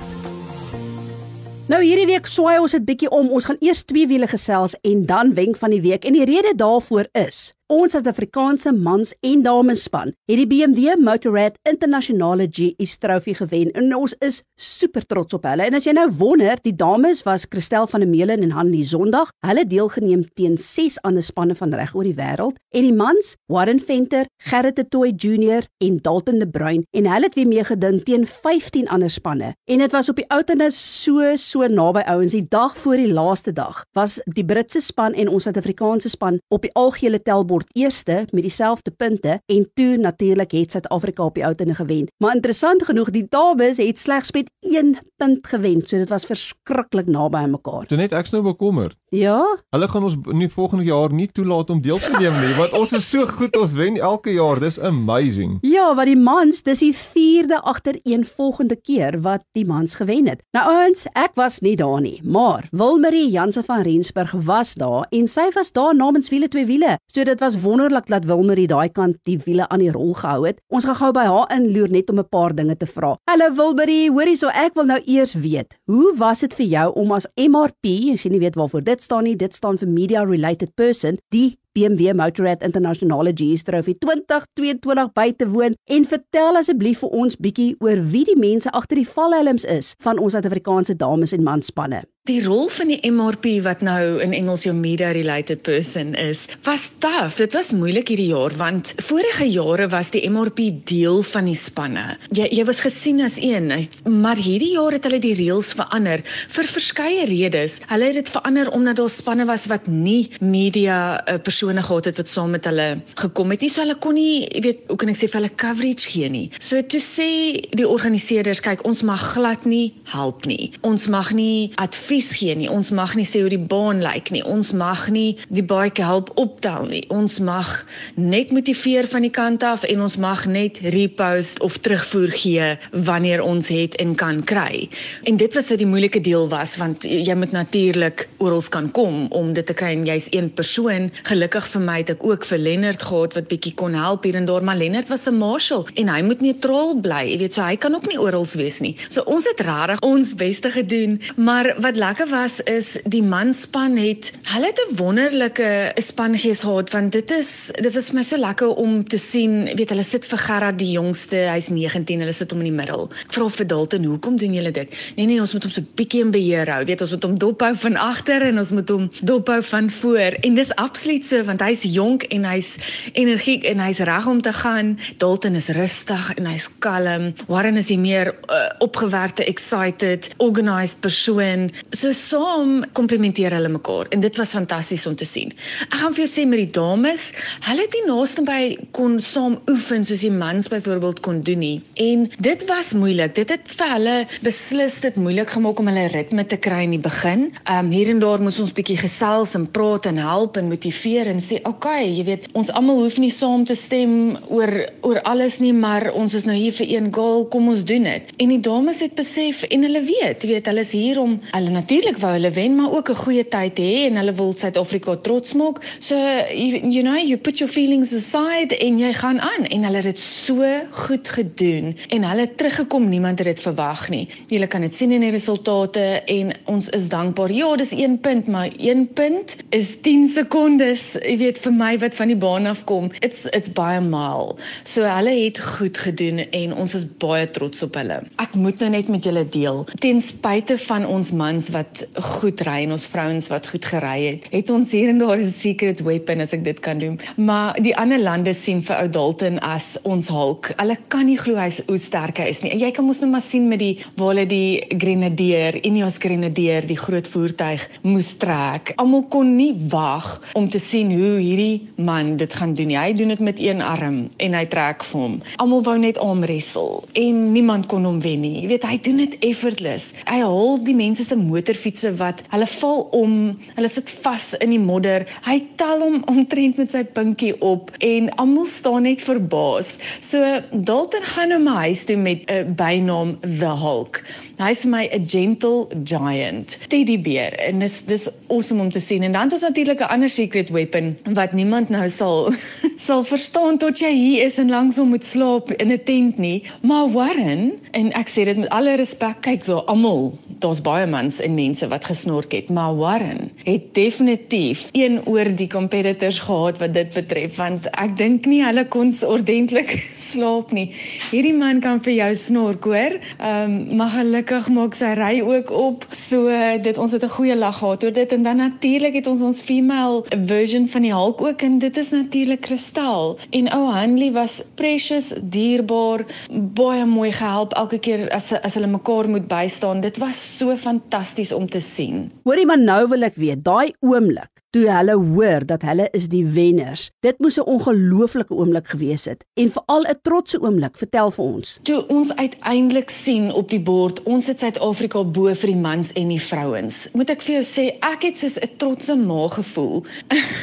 Nou 1.65 1.79
hierdie 1.81 2.07
week 2.11 2.27
swaai 2.27 2.59
ons 2.61 2.75
dit 2.77 2.85
bietjie 2.85 3.09
om. 3.09 3.31
Ons 3.33 3.47
gaan 3.49 3.57
eers 3.65 3.85
twee 3.89 4.05
wiele 4.07 4.27
gesels 4.29 4.75
en 4.85 5.07
dan 5.07 5.35
wenk 5.35 5.57
van 5.57 5.71
die 5.71 5.81
week. 5.81 6.05
En 6.05 6.13
die 6.13 6.25
rede 6.29 6.53
daarvoor 6.61 7.09
is 7.13 7.55
Ons 7.75 7.91
Suid-Afrikaanse 7.97 8.71
mans 8.71 9.09
en 9.27 9.41
dames 9.43 9.81
span 9.89 10.13
het 10.31 10.39
die 10.39 10.47
BMW 10.47 10.93
Motorrad 11.03 11.57
Internasionale 11.67 12.45
GS 12.47 13.01
Trophy 13.03 13.33
gewen 13.35 13.73
en 13.75 13.89
ons 13.97 14.13
is 14.23 14.37
super 14.61 15.03
trots 15.11 15.35
op 15.35 15.49
hulle. 15.49 15.65
En 15.67 15.75
as 15.75 15.89
jy 15.89 15.95
nou 15.97 16.05
wonder, 16.21 16.61
die 16.63 16.75
dames 16.79 17.25
was 17.27 17.49
Christel 17.51 17.89
van 17.91 18.05
der 18.05 18.11
Meulen 18.13 18.45
en 18.47 18.53
Hanlie 18.55 18.85
Sondag. 18.87 19.33
Hulle 19.43 19.65
deelgeneem 19.67 20.23
teen 20.39 20.55
6 20.61 21.01
ander 21.03 21.25
spanne 21.27 21.57
van 21.59 21.75
reg 21.75 21.97
oor 21.99 22.07
die 22.07 22.15
wêreld 22.15 22.61
en 22.75 22.87
die 22.87 22.95
mans, 22.95 23.33
Warren 23.51 23.83
Venter, 23.83 24.31
Gerrit 24.47 24.79
de 24.79 24.87
Tooy 24.87 25.11
Junior 25.11 25.67
en 25.83 25.99
Dalton 26.05 26.39
de 26.39 26.47
Bruin 26.47 26.87
en 26.95 27.11
hulle 27.11 27.27
het 27.27 27.35
weer 27.35 27.51
meegeding 27.51 27.99
teen 28.07 28.29
15 28.29 28.87
ander 28.95 29.11
spanne. 29.11 29.51
En 29.67 29.83
dit 29.83 29.99
was 29.99 30.13
op 30.13 30.23
die 30.23 30.29
ouderne 30.31 30.71
so 30.71 31.35
so 31.41 31.67
naby 31.67 32.07
ouens. 32.07 32.39
Die 32.39 32.47
dag 32.49 32.79
voor 32.79 33.03
die 33.03 33.11
laaste 33.11 33.53
dag 33.53 33.83
was 33.99 34.21
die 34.31 34.47
Britse 34.47 34.85
span 34.85 35.19
en 35.19 35.33
ons 35.33 35.49
Suid-Afrikaanse 35.49 36.15
span 36.15 36.39
op 36.55 36.63
die 36.63 36.75
algehele 36.79 37.19
tel 37.19 37.43
word 37.65 37.77
eerste 37.77 38.27
met 38.31 38.43
dieselfde 38.43 38.91
punte 38.91 39.41
en 39.47 39.71
toe 39.75 39.97
natuurlik 39.97 40.53
het 40.53 40.71
Suid-Afrika 40.71 41.25
op 41.25 41.35
die 41.35 41.45
outene 41.45 41.75
gewen. 41.75 42.09
Maar 42.19 42.35
interessant 42.35 42.85
genoeg, 42.85 43.11
die 43.11 43.27
dames 43.29 43.77
het 43.77 43.99
slegs 43.99 44.33
met 44.33 44.51
1 44.61 44.99
punt 45.17 45.47
gewen, 45.47 45.87
so 45.87 45.97
dit 45.97 46.09
was 46.09 46.27
verskriklik 46.27 47.07
naby 47.07 47.37
aan 47.37 47.51
mekaar. 47.51 47.87
Toe 47.87 47.97
net 47.97 48.13
ek's 48.13 48.31
nou 48.31 48.43
bekommerd. 48.43 48.97
Ja. 49.15 49.39
Hulle 49.71 49.87
gaan 49.89 50.07
ons 50.07 50.17
in 50.33 50.41
die 50.43 50.51
volgende 50.51 50.85
jaar 50.85 51.13
nie 51.15 51.29
toelaat 51.31 51.71
om 51.71 51.81
deel 51.83 52.01
te 52.03 52.11
neem 52.19 52.35
nie, 52.43 52.55
want 52.59 52.73
ons 52.75 52.93
is 52.99 53.07
so 53.07 53.27
goed, 53.31 53.55
ons 53.57 53.75
wen 53.79 53.95
elke 54.03 54.33
jaar. 54.35 54.59
Dis 54.63 54.79
amazing. 54.83 55.59
Ja, 55.67 55.93
wat 55.95 56.09
die 56.11 56.19
mans, 56.19 56.63
dis 56.67 56.83
die 56.83 56.95
4de 56.95 57.61
agtereen 57.63 58.25
volgende 58.27 58.75
keer 58.75 59.21
wat 59.23 59.45
die 59.55 59.67
mans 59.67 59.95
gewen 60.01 60.27
het. 60.31 60.43
Nou 60.57 60.65
ouens, 60.73 61.05
ek 61.15 61.37
was 61.39 61.61
nie 61.63 61.77
daar 61.79 62.01
nie, 62.03 62.19
maar 62.27 62.67
Wilmarie 62.75 63.29
Jansen 63.31 63.65
van 63.67 63.85
Rensburg 63.87 64.35
was 64.49 64.75
daar 64.81 65.07
en 65.15 65.31
sy 65.31 65.47
was 65.55 65.71
daar 65.77 65.95
namens 65.95 66.33
wiele 66.35 66.51
twee 66.51 66.67
wiele. 66.67 66.97
So 67.07 67.23
dit 67.25 67.39
was 67.43 67.61
wonderlik 67.63 68.11
dat 68.11 68.27
Wilmarie 68.27 68.67
daai 68.71 68.91
kant 68.91 69.21
die 69.29 69.39
wiele 69.45 69.69
aan 69.71 69.85
die 69.85 69.93
rol 69.95 70.15
gehou 70.19 70.43
het. 70.49 70.59
Ons 70.75 70.89
gaan 70.91 70.99
gou 70.99 71.13
by 71.15 71.27
haar 71.31 71.55
inloer 71.55 71.91
net 71.95 72.11
om 72.11 72.19
'n 72.19 72.29
paar 72.29 72.55
dinge 72.55 72.77
te 72.77 72.87
vra. 72.87 73.15
Hallo 73.31 73.55
Wilmarie, 73.55 74.11
hoorie 74.11 74.37
so 74.37 74.49
ek 74.49 74.75
wil 74.75 74.85
nou 74.85 75.01
eers 75.07 75.35
weet, 75.35 75.79
hoe 75.87 76.15
was 76.19 76.41
dit 76.41 76.55
vir 76.55 76.67
jou 76.67 76.93
om 76.95 77.13
as 77.13 77.27
MRP, 77.37 78.13
as 78.15 78.23
jy 78.23 78.31
nie 78.31 78.43
weet 78.43 78.57
waarvoor 78.57 78.83
dit 78.83 79.04
staan 79.05 79.29
nie, 79.29 79.37
dit 79.37 79.55
staan 79.55 79.79
vir 79.81 79.91
Media 79.91 80.25
Related 80.25 80.75
Person, 80.75 81.21
die 81.35 81.59
BMW 81.75 82.15
Motorrad 82.15 82.63
Internasionale 82.63 83.35
GS 83.35 83.67
Trophy 83.67 83.97
2022 83.99 85.11
by 85.17 85.29
te 85.35 85.49
woon 85.51 85.75
en 85.91 86.07
vertel 86.07 86.61
asseblief 86.61 87.03
vir 87.03 87.17
ons 87.25 87.37
bietjie 87.37 87.73
oor 87.83 88.03
wie 88.15 88.25
die 88.29 88.39
mense 88.39 88.71
agter 88.71 89.03
die 89.03 89.09
valhelms 89.09 89.67
is 89.67 89.95
van 90.05 90.23
ons 90.23 90.37
Suid-Afrikaanse 90.39 90.95
dames 91.01 91.35
en 91.35 91.47
manspanne. 91.47 92.05
Die 92.25 92.41
rol 92.41 92.71
van 92.73 92.89
die 92.89 93.03
MRP 93.05 93.59
wat 93.67 93.83
nou 93.85 94.17
in 94.25 94.33
Engels 94.33 94.63
jou 94.65 94.73
media 94.73 95.11
related 95.13 95.61
person 95.61 96.15
is, 96.17 96.47
was 96.65 96.87
taaf. 97.05 97.35
Dit 97.37 97.53
was 97.53 97.75
moeilik 97.77 98.09
hierdie 98.09 98.31
jaar 98.31 98.55
want 98.57 98.95
vorige 99.05 99.45
jare 99.45 99.91
was 99.93 100.09
die 100.15 100.23
MRP 100.25 100.71
deel 100.89 101.21
van 101.35 101.51
die 101.51 101.59
spanne. 101.61 102.05
Jy 102.33 102.47
jy 102.49 102.65
was 102.65 102.81
gesien 102.81 103.21
as 103.27 103.37
een, 103.37 103.69
maar 104.09 104.41
hierdie 104.41 104.71
jaar 104.73 104.97
het 104.97 105.05
hulle 105.05 105.19
die 105.21 105.35
reëls 105.37 105.75
verander 105.77 106.23
vir 106.55 106.71
verskeie 106.73 107.27
redes. 107.29 107.75
Hulle 107.91 108.09
het 108.09 108.17
dit 108.23 108.33
verander 108.33 108.73
omdat 108.73 109.03
daar 109.03 109.13
spanne 109.13 109.45
was 109.45 109.69
wat 109.69 109.93
nie 109.93 110.33
media 110.41 111.21
uh, 111.29 111.37
persone 111.37 111.85
gehad 111.85 112.09
het 112.09 112.23
wat 112.23 112.33
saam 112.33 112.57
met 112.57 112.71
hulle 112.73 112.89
gekom 113.21 113.53
het 113.53 113.67
nie. 113.67 113.71
So 113.77 113.85
hulle 113.85 113.99
kon 114.01 114.17
nie, 114.17 114.47
jy 114.49 114.65
weet, 114.71 114.83
hoe 114.89 114.97
kan 115.05 115.13
ek 115.13 115.21
sê 115.21 115.29
vir 115.29 115.43
hulle 115.43 115.53
coverage 115.67 116.09
gee 116.09 116.33
nie. 116.33 116.47
So 116.57 116.81
toe 116.89 117.05
sê 117.05 117.29
die 117.77 117.85
organiseerders, 117.85 118.65
kyk, 118.65 118.89
ons 118.89 119.05
mag 119.05 119.29
glad 119.37 119.69
nie 119.69 119.93
help 120.17 120.49
nie. 120.49 120.73
Ons 120.81 121.11
mag 121.13 121.35
nie 121.37 121.69
advies 121.77 122.14
advies 122.15 122.37
gee 122.39 122.55
nie. 122.55 122.69
Ons 122.71 122.93
mag 122.95 123.15
nie 123.19 123.27
sê 123.27 123.41
hoe 123.43 123.51
die 123.51 123.59
baan 123.59 124.03
lyk 124.03 124.31
nie. 124.31 124.43
Ons 124.47 124.73
mag 124.77 125.09
nie 125.11 125.37
die 125.51 125.65
baadjie 125.67 126.05
help 126.07 126.31
optel 126.39 126.87
nie. 126.87 127.03
Ons 127.11 127.41
mag 127.43 127.67
net 128.15 128.53
motiveer 128.55 129.09
van 129.11 129.25
die 129.27 129.33
kant 129.35 129.65
af 129.67 129.83
en 129.89 130.05
ons 130.05 130.17
mag 130.23 130.45
net 130.47 130.79
repost 130.95 131.59
of 131.65 131.81
terugvoer 131.83 132.31
gee 132.39 132.69
wanneer 132.93 133.43
ons 133.43 133.69
het 133.73 133.97
en 134.03 134.15
kan 134.15 134.43
kry. 134.47 134.89
En 135.27 135.37
dit 135.41 135.55
was 135.55 135.73
wat 135.73 135.83
die 135.83 135.89
moeilike 135.89 136.23
deel 136.23 136.47
was 136.53 136.77
want 136.79 137.03
jy 137.03 137.35
moet 137.35 137.55
natuurlik 137.55 138.29
oral 138.39 138.63
kan 138.71 138.91
kom 138.95 139.27
om 139.35 139.53
dit 139.57 139.67
te 139.67 139.75
kry 139.75 139.91
en 139.97 140.07
jy's 140.07 140.31
een 140.31 140.53
persoon. 140.55 141.11
Gelukkig 141.27 141.67
vir 141.75 141.83
my 141.83 141.99
het 142.05 142.15
ek 142.15 142.25
ook 142.25 142.47
vir 142.47 142.63
Lennard 142.63 143.03
gehad 143.03 143.35
wat 143.35 143.51
bietjie 143.51 143.75
kon 143.75 143.99
help 143.99 144.25
hier 144.25 144.39
en 144.39 144.47
daar, 144.47 144.63
maar 144.63 144.79
Lennard 144.79 145.11
was 145.11 145.27
'n 145.27 145.35
marshal 145.35 145.89
en 145.95 146.09
hy 146.09 146.23
moet 146.23 146.41
neutraal 146.41 146.95
bly. 146.95 147.25
Jy 147.35 147.39
weet, 147.39 147.53
so 147.53 147.63
hy 147.63 147.77
kan 147.77 147.95
ook 147.95 148.07
nie 148.07 148.21
oral 148.21 148.47
wees 148.55 148.81
nie. 148.81 148.97
So 149.09 149.23
ons 149.27 149.49
het 149.49 149.61
regtig 149.61 150.01
ons 150.01 150.35
beste 150.35 150.71
gedoen, 150.71 151.21
maar 151.37 151.75
wat 151.79 151.97
lekker 152.05 152.29
was 152.29 152.61
is 152.69 152.89
die 153.09 153.23
manspan 153.25 153.95
het 153.97 154.33
hulle 154.53 154.69
het 154.69 154.81
'n 154.83 154.97
wonderlike 154.97 155.93
spangees 155.97 156.61
gehad 156.61 156.91
want 156.91 157.13
dit 157.13 157.31
is 157.31 157.71
dit 157.73 157.95
was 157.95 158.13
my 158.13 158.23
so 158.23 158.37
lekker 158.37 158.69
om 158.69 159.09
te 159.09 159.19
sien 159.19 159.65
weet 159.77 159.89
hulle 159.89 160.03
sit 160.03 160.27
vir 160.27 160.39
Gerard 160.39 160.79
die 160.79 160.91
jongste 160.91 161.37
hy's 161.37 161.69
19 161.69 162.21
hulle 162.21 162.33
sit 162.33 162.51
hom 162.51 162.61
in 162.61 162.69
die 162.69 162.79
middel. 162.81 163.09
Ek 163.25 163.33
vra 163.33 163.49
vir 163.49 163.67
Dalton 163.67 164.05
hoekom 164.05 164.37
doen 164.37 164.55
julle 164.55 164.73
dit? 164.73 164.89
Nee 165.17 165.27
nee 165.27 165.41
ons 165.41 165.53
moet 165.53 165.63
hom 165.63 165.73
so 165.73 165.83
bietjie 165.95 166.21
in 166.21 166.31
beheer 166.31 166.69
hou 166.75 166.85
weet 166.85 167.01
ons 167.01 167.11
moet 167.11 167.23
hom 167.23 167.39
dophou 167.39 167.73
van 167.75 167.97
agter 167.97 168.43
en 168.43 168.59
ons 168.59 168.71
moet 168.71 168.89
hom 168.89 169.11
dophou 169.23 169.63
van 169.63 169.91
voor. 169.91 170.37
En 170.43 170.55
dis 170.55 170.75
absoluut 170.75 171.25
so 171.25 171.45
want 171.45 171.61
hy's 171.61 171.83
jonk 171.83 172.23
en 172.23 172.45
hy's 172.45 172.77
energiek 173.13 173.65
en 173.65 173.81
hy's 173.81 173.99
reg 173.99 174.27
om 174.27 174.43
te 174.43 174.53
gaan. 174.53 174.99
Dalton 175.17 175.55
is 175.55 175.69
rustig 175.69 176.35
en 176.37 176.47
hy's 176.47 176.69
kalm. 176.79 177.33
Warren 177.47 177.77
is 177.77 177.87
die 177.87 177.99
meer 177.99 178.35
uh, 178.51 178.69
opgewerkte 178.79 179.45
excited 179.45 180.29
organized 180.37 181.01
persoon 181.01 181.71
So 181.95 182.11
saam 182.11 182.81
komplementeer 182.97 183.55
hulle 183.55 183.71
mekaar 183.71 184.09
en 184.15 184.23
dit 184.25 184.39
was 184.41 184.51
fantasties 184.57 185.05
om 185.07 185.15
te 185.15 185.27
sien. 185.29 185.53
Ek 185.87 186.01
gaan 186.01 186.15
vir 186.17 186.25
jou 186.25 186.31
sê 186.33 186.45
met 186.49 186.59
die 186.59 186.73
dames, 186.75 187.29
hulle 187.69 187.85
het 187.85 187.93
nie 187.95 188.03
naaste 188.09 188.43
by 188.43 188.63
kon 188.97 189.21
saam 189.23 189.61
oefen 189.71 190.03
soos 190.09 190.25
die 190.25 190.33
mans 190.35 190.67
byvoorbeeld 190.73 191.21
kon 191.23 191.39
doen 191.47 191.63
nie. 191.63 191.77
En 192.03 192.25
dit 192.43 192.65
was 192.67 192.91
moeilik. 192.99 193.37
Dit 193.37 193.53
het 193.55 193.71
vir 193.79 193.93
hulle 193.93 194.15
beslis 194.43 194.97
dit 195.05 195.21
moeilik 195.23 195.53
gemaak 195.55 195.83
om 195.85 195.91
hulle 195.93 196.09
ritme 196.11 196.47
te 196.51 196.59
kry 196.59 196.81
in 196.89 196.97
die 196.97 197.03
begin. 197.05 197.47
Ehm 197.63 197.85
um, 197.85 197.93
hier 197.95 198.11
en 198.11 198.25
daar 198.25 198.43
moes 198.43 198.59
ons 198.65 198.75
bietjie 198.75 198.99
gesels 198.99 199.55
en 199.55 199.69
praat 199.71 200.11
en 200.11 200.19
help 200.19 200.59
en 200.59 200.73
motiveer 200.73 201.31
en 201.31 201.39
sê, 201.39 201.61
"Oké, 201.63 201.71
okay, 201.77 202.11
jy 202.11 202.25
weet, 202.25 202.49
ons 202.55 202.73
almal 202.75 203.05
hoef 203.05 203.21
nie 203.23 203.31
saam 203.31 203.65
te 203.65 203.79
stem 203.79 204.37
oor 204.49 204.91
oor 205.03 205.23
alles 205.23 205.61
nie, 205.61 205.73
maar 205.73 206.11
ons 206.13 206.35
is 206.35 206.45
nou 206.45 206.57
hier 206.57 206.73
vir 206.73 206.87
een 206.91 207.15
goal, 207.15 207.47
kom 207.47 207.69
ons 207.69 207.85
doen 207.85 208.03
dit." 208.03 208.23
En 208.37 208.49
die 208.49 208.61
dames 208.61 209.01
het 209.01 209.15
besef 209.15 209.63
en 209.63 209.83
hulle 209.83 210.03
weet, 210.03 210.43
jy 210.43 210.49
weet, 210.49 210.67
hulle 210.67 210.81
is 210.81 210.93
hier 210.93 211.21
om 211.21 211.41
hulle 211.53 211.84
natuurlik 211.85 212.17
wou 212.17 212.33
hulle 212.33 212.51
wen, 212.51 212.75
maar 212.75 212.93
ook 212.93 213.11
'n 213.11 213.15
goeie 213.15 213.49
tyd 213.49 213.79
hê 213.79 214.09
en 214.09 214.17
hulle 214.17 214.33
wil 214.33 214.55
Suid-Afrika 214.55 215.17
trots 215.17 215.53
maak. 215.53 215.77
So 215.99 216.17
you, 216.49 216.81
you 216.89 217.03
know, 217.03 217.17
you 217.17 217.37
put 217.37 217.59
your 217.59 217.73
feelings 217.73 218.13
aside 218.13 218.77
en 218.79 218.99
jy 218.99 219.13
gaan 219.13 219.41
aan 219.41 219.65
en 219.65 219.85
hulle 219.85 219.97
het 219.97 220.05
dit 220.05 220.21
so 220.21 220.65
goed 220.91 221.29
gedoen 221.29 221.97
en 222.09 222.25
hulle 222.25 222.55
teruggekom, 222.55 223.09
niemand 223.09 223.39
het 223.39 223.47
dit 223.47 223.61
verwag 223.61 224.09
nie. 224.09 224.29
Jy 224.49 224.67
kan 224.67 224.81
dit 224.81 224.95
sien 224.95 225.13
in 225.13 225.21
die 225.21 225.31
resultate 225.31 226.23
en 226.25 226.55
ons 226.65 226.89
is 226.89 227.09
dankbaar. 227.09 227.53
Ja, 227.53 227.77
dis 227.77 227.93
1 227.93 228.19
punt, 228.21 228.47
maar 228.47 228.71
1 228.79 229.13
punt 229.13 229.57
is 229.69 230.01
10 230.01 230.29
sekondes, 230.29 231.13
jy 231.21 231.37
weet 231.37 231.59
vir 231.59 231.73
my 231.73 231.99
wat 231.99 232.15
van 232.15 232.29
die 232.29 232.37
baan 232.37 232.67
af 232.67 232.85
kom. 232.85 233.11
It's 233.21 233.45
it's 233.53 233.73
baie 233.73 234.01
mal. 234.01 234.57
So 234.83 235.03
hulle 235.03 235.45
het 235.45 235.59
goed 235.59 235.99
gedoen 235.99 236.39
en 236.51 236.75
ons 236.75 236.95
is 236.95 237.05
baie 237.19 237.51
trots 237.51 237.83
op 237.83 237.95
hulle. 237.95 238.23
Ek 238.37 238.55
moet 238.55 238.79
nou 238.79 238.91
net 238.91 239.09
met 239.09 239.25
julle 239.25 239.49
deel. 239.49 239.85
Ten 240.01 240.21
spyte 240.23 240.79
van 240.79 241.07
ons 241.07 241.33
mans 241.33 241.73
wat 241.75 242.05
goed 242.39 242.63
ry 242.67 242.81
en 242.85 242.95
ons 242.97 243.07
vrouens 243.11 243.49
wat 243.53 243.69
goed 243.73 243.85
gery 243.91 244.17
het, 244.25 244.47
het 244.53 244.71
ons 244.73 244.93
hier 244.95 245.11
en 245.11 245.19
daar 245.19 245.39
'n 245.39 245.51
secret 245.51 246.01
weapon 246.07 246.41
as 246.41 246.53
ek 246.53 246.65
dit 246.65 246.81
kan 246.81 246.97
noem. 246.97 247.19
Maar 247.37 247.75
die 247.83 247.97
ander 247.97 248.19
lande 248.19 248.55
sien 248.55 248.83
vir 248.83 248.97
ou 248.97 249.09
Dalton 249.09 249.59
as 249.59 249.99
ons 250.03 250.29
hulk. 250.29 250.73
Hulle 250.77 250.97
kan 251.09 251.27
nie 251.27 251.39
glo 251.39 251.57
hy's 251.57 251.83
hoe 251.87 251.99
sterk 251.99 252.39
hy 252.39 252.49
is 252.49 252.63
nie. 252.63 252.79
Jy 252.79 252.91
kan 252.91 253.05
mos 253.05 253.21
nou 253.21 253.31
maar 253.31 253.43
sien 253.43 253.69
met 253.69 253.79
die 253.79 253.99
waar 254.17 254.35
hulle 254.35 254.47
die 254.47 254.85
Grenadier, 254.99 255.79
Ineos 255.85 256.19
Grenadier, 256.19 256.87
die 256.87 256.97
groot 256.97 257.29
voertuig 257.29 257.89
moes 258.03 258.37
trek. 258.37 258.93
Almal 258.97 259.25
kon 259.29 259.57
nie 259.57 259.75
wag 259.91 260.43
om 260.55 260.69
te 260.69 260.79
sien 260.79 261.11
hoe 261.11 261.39
hierdie 261.41 261.89
man 261.97 262.37
dit 262.37 262.53
gaan 262.53 262.75
doen 262.75 262.87
nie. 262.87 262.99
Hy 262.99 263.13
doen 263.13 263.29
dit 263.29 263.41
met 263.41 263.61
een 263.61 263.83
arm 263.83 264.31
en 264.37 264.55
hy 264.55 264.65
trek 264.67 265.05
vir 265.05 265.21
hom. 265.21 265.43
Almal 265.57 265.83
wou 265.83 265.99
net 265.99 266.19
armwrestle 266.19 267.03
en 267.13 267.53
niemand 267.53 267.87
kon 267.87 268.05
hom 268.05 268.21
wen 268.21 268.41
nie. 268.45 268.63
Jy 268.63 268.69
weet, 268.69 268.87
hy 268.89 268.99
doen 269.03 269.17
dit 269.25 269.37
effortless. 269.41 270.13
Hy 270.29 270.41
haal 270.43 270.79
die 270.85 270.97
mense 270.97 271.25
se 271.25 271.37
motorfietsse 271.55 272.13
wat 272.21 272.43
hulle 272.53 272.69
val 272.79 273.03
om, 273.17 273.35
hulle 273.77 273.91
sit 273.93 274.11
vas 274.25 274.53
in 274.61 274.75
die 274.75 274.83
modder. 274.83 275.27
Hy 275.47 275.59
tel 275.81 276.03
hom 276.03 276.23
omtrent 276.31 276.81
met 276.81 276.93
sy 276.95 277.05
pinkie 277.17 277.55
op 277.65 277.93
en 278.05 278.31
almal 278.43 278.69
staan 278.71 279.07
net 279.09 279.23
verbaas. 279.25 279.97
So 280.25 280.43
Dalton 280.73 281.25
gaan 281.35 281.55
na 281.55 281.61
my 281.63 281.77
huis 281.89 282.05
toe 282.09 282.17
met 282.17 282.45
'n 282.51 282.75
bynaam 282.75 283.39
The 283.43 283.75
Hulk. 283.85 284.23
Hy's 284.59 284.85
my 284.85 285.09
'n 285.11 285.27
gentle 285.27 285.89
giant 286.05 286.79
teddy 286.89 287.19
bear 287.19 287.53
en 287.59 287.79
dis 287.79 288.03
dis 288.07 288.29
awesome 288.49 288.83
om 288.83 288.91
te 288.91 289.01
sien. 289.01 289.23
En 289.23 289.33
dan 289.33 289.51
is 289.51 289.61
natuurlik 289.61 290.01
'n 290.01 290.13
ander 290.15 290.29
secret 290.29 290.69
weapon 290.71 291.17
wat 291.33 291.53
niemand 291.53 291.89
nou 291.89 292.09
sal 292.09 292.53
sal 293.07 293.25
verstaan 293.25 293.79
tot 293.79 293.99
jy 293.99 294.13
hier 294.13 294.45
is 294.45 294.59
en 294.59 294.71
langs 294.71 294.97
hom 294.97 295.09
moet 295.09 295.25
slaap 295.25 295.73
in 295.73 295.93
'n 295.93 296.05
tent 296.05 296.39
nie. 296.39 296.63
Maar 296.81 297.11
Warren 297.13 297.73
en 297.91 298.13
ek 298.13 298.29
sê 298.29 298.45
dit 298.45 298.57
met 298.57 298.69
alle 298.69 298.97
respek, 298.97 299.41
kyk 299.41 299.65
so 299.65 299.83
almal, 299.87 300.39
daar's 300.59 300.81
baie 300.81 301.07
mans 301.07 301.41
en 301.45 301.55
mense 301.55 301.89
wat 301.89 302.05
gesnork 302.09 302.53
het, 302.57 302.71
maar 302.73 302.97
Warren 302.97 303.51
het 303.65 303.93
definitief 303.95 304.89
een 304.93 305.21
oor 305.29 305.51
die 305.57 305.69
competitors 305.69 306.39
gehad 306.47 306.79
wat 306.81 306.95
dit 306.95 307.13
betref 307.15 307.57
want 307.61 307.87
ek 307.93 308.17
dink 308.19 308.49
nie 308.51 308.63
hulle 308.65 308.87
kon 308.89 309.13
ordentlik 309.29 309.93
slaap 310.31 310.73
nie. 310.75 310.87
Hierdie 311.31 311.55
man 311.55 311.81
kan 311.85 312.01
vir 312.05 312.15
jou 312.15 312.31
snork, 312.37 312.87
hoor. 312.89 313.19
Ehm 313.39 313.75
um, 313.75 313.97
maar 313.99 314.11
gelukkig 314.15 314.69
maak 314.75 314.97
sy 314.97 315.13
ry 315.19 315.35
ook 315.45 315.71
op. 315.71 316.07
So 316.17 316.49
dit 316.83 316.99
ons 316.99 317.13
het 317.13 317.25
'n 317.25 317.37
goeie 317.37 317.57
lag 317.57 317.79
gehad 317.79 318.05
oor 318.05 318.13
dit 318.13 318.33
en 318.33 318.43
dan 318.43 318.57
natuurlik 318.57 319.15
het 319.15 319.27
ons 319.27 319.41
ons 319.41 319.61
female 319.61 320.25
version 320.47 320.89
van 320.89 321.03
die 321.03 321.13
Hulk 321.13 321.41
ook 321.41 321.63
en 321.63 321.79
dit 321.79 321.97
is 321.97 322.11
natuurlik 322.11 322.61
Kristal. 322.61 323.39
En 323.51 323.71
ou 323.71 323.91
Hanley 323.93 324.33
was 324.33 324.63
precious, 324.75 325.33
dierbaar, 325.43 326.25
baie 326.51 327.05
mooi 327.05 327.33
gehelp 327.33 327.73
elke 327.73 327.99
keer 327.99 328.31
as 328.31 328.53
as 328.53 328.75
hulle 328.75 328.87
mekaar 328.87 329.29
moet 329.29 329.47
bystaan. 329.49 330.01
Dit 330.01 330.19
was 330.19 330.57
so 330.59 330.77
fantasties 330.77 331.34
om 331.53 331.69
te 331.69 331.81
sien. 331.83 332.31
Hoorie 332.47 332.67
maar 332.67 332.81
nou 332.81 333.09
wil 333.09 333.27
ek 333.27 333.39
weet, 333.41 333.65
daai 333.67 333.95
oomblik 334.01 334.54
toe 334.75 334.89
hulle 334.91 335.15
hoor 335.15 335.63
dat 335.67 335.85
hulle 335.87 336.09
is 336.19 336.27
die 336.33 336.43
wenners. 336.57 337.07
Dit 337.23 337.39
moes 337.39 337.59
'n 337.59 337.69
ongelooflike 337.75 338.55
oomblik 338.55 338.89
gewees 338.91 339.25
het 339.25 339.45
en 339.55 339.71
veral 339.71 340.03
'n 340.03 340.19
trotse 340.23 340.61
oomblik. 340.61 340.97
Vertel 340.99 341.31
vir 341.31 341.45
ons. 341.45 341.79
Toe 341.83 342.07
ons 342.07 342.37
uiteindelik 342.37 343.11
sien 343.11 343.53
op 343.53 343.71
die 343.71 343.81
bord, 343.81 344.23
ons 344.23 344.47
het 344.47 344.59
Suid-Afrika 344.59 345.25
bo 345.25 345.55
vir 345.55 345.71
die 345.71 345.81
mans 345.81 346.13
en 346.13 346.29
die 346.29 346.41
vrouens. 346.41 347.09
Moet 347.13 347.31
ek 347.31 347.43
vir 347.43 347.55
jou 347.55 347.65
sê, 347.65 347.85
ek 348.01 348.23
het 348.23 348.37
soos 348.37 348.59
'n 348.59 348.77
trotse 348.77 349.17
ma 349.17 349.49
gevoel. 349.49 350.05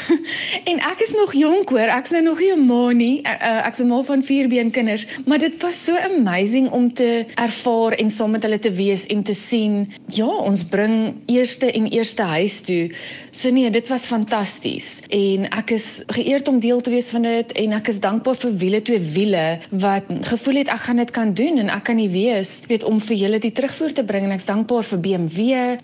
en 0.71 0.77
ek 0.79 0.99
is 0.99 1.13
nog 1.13 1.33
jonk 1.33 1.69
hoor, 1.69 1.87
ek's 1.87 2.11
nou 2.11 2.21
nog 2.23 2.39
nie 2.39 2.51
'n 2.51 2.65
ma 2.65 2.91
nie. 2.91 3.21
Ek's 3.67 3.79
'n 3.79 3.87
ma 3.87 4.01
van 4.01 4.23
vierbeen 4.23 4.71
kinders, 4.71 5.07
maar 5.25 5.39
dit 5.39 5.61
was 5.61 5.83
so 5.83 5.95
amazing 5.95 6.71
om 6.71 6.93
te 6.93 7.25
ervaar 7.35 7.91
en 7.93 8.09
saam 8.09 8.31
met 8.31 8.43
hulle 8.43 8.59
te 8.59 8.71
wees 8.71 9.05
en 9.05 9.23
te 9.23 9.33
sien, 9.33 9.93
ja, 10.07 10.27
ons 10.27 10.63
bring 10.63 11.13
eerste 11.25 11.71
en 11.71 11.87
eerste 11.87 12.21
huis 12.21 12.61
toe. 12.61 12.91
So 13.31 13.49
nee, 13.49 13.69
dit 13.69 13.87
was 13.87 14.00
was 14.01 14.09
fantasties 14.09 15.01
en 15.13 15.45
ek 15.53 15.73
is 15.75 15.87
geëerd 16.09 16.47
om 16.49 16.59
deel 16.61 16.81
te 16.81 16.91
wees 16.93 17.09
van 17.13 17.25
dit 17.27 17.51
en 17.63 17.73
ek 17.77 17.89
is 17.91 17.99
dankbaar 18.01 18.37
vir 18.41 18.53
wiele 18.61 18.81
twee 18.81 19.01
wiele 19.13 19.43
wat 19.83 20.07
gevoel 20.29 20.61
het 20.61 20.71
ek 20.73 20.85
gaan 20.87 21.01
dit 21.01 21.11
kan 21.13 21.33
doen 21.37 21.61
en 21.61 21.69
ek 21.73 21.83
kan 21.89 21.99
nie 21.99 22.09
wees 22.09 22.61
weet 22.69 22.85
om 22.87 22.99
vir 23.03 23.17
julle 23.19 23.39
die 23.43 23.51
terugvoer 23.53 23.93
te 23.97 24.05
bring 24.07 24.25
en 24.25 24.33
ek's 24.35 24.47
dankbaar 24.49 24.87
vir 24.91 25.01
BMW, 25.05 25.41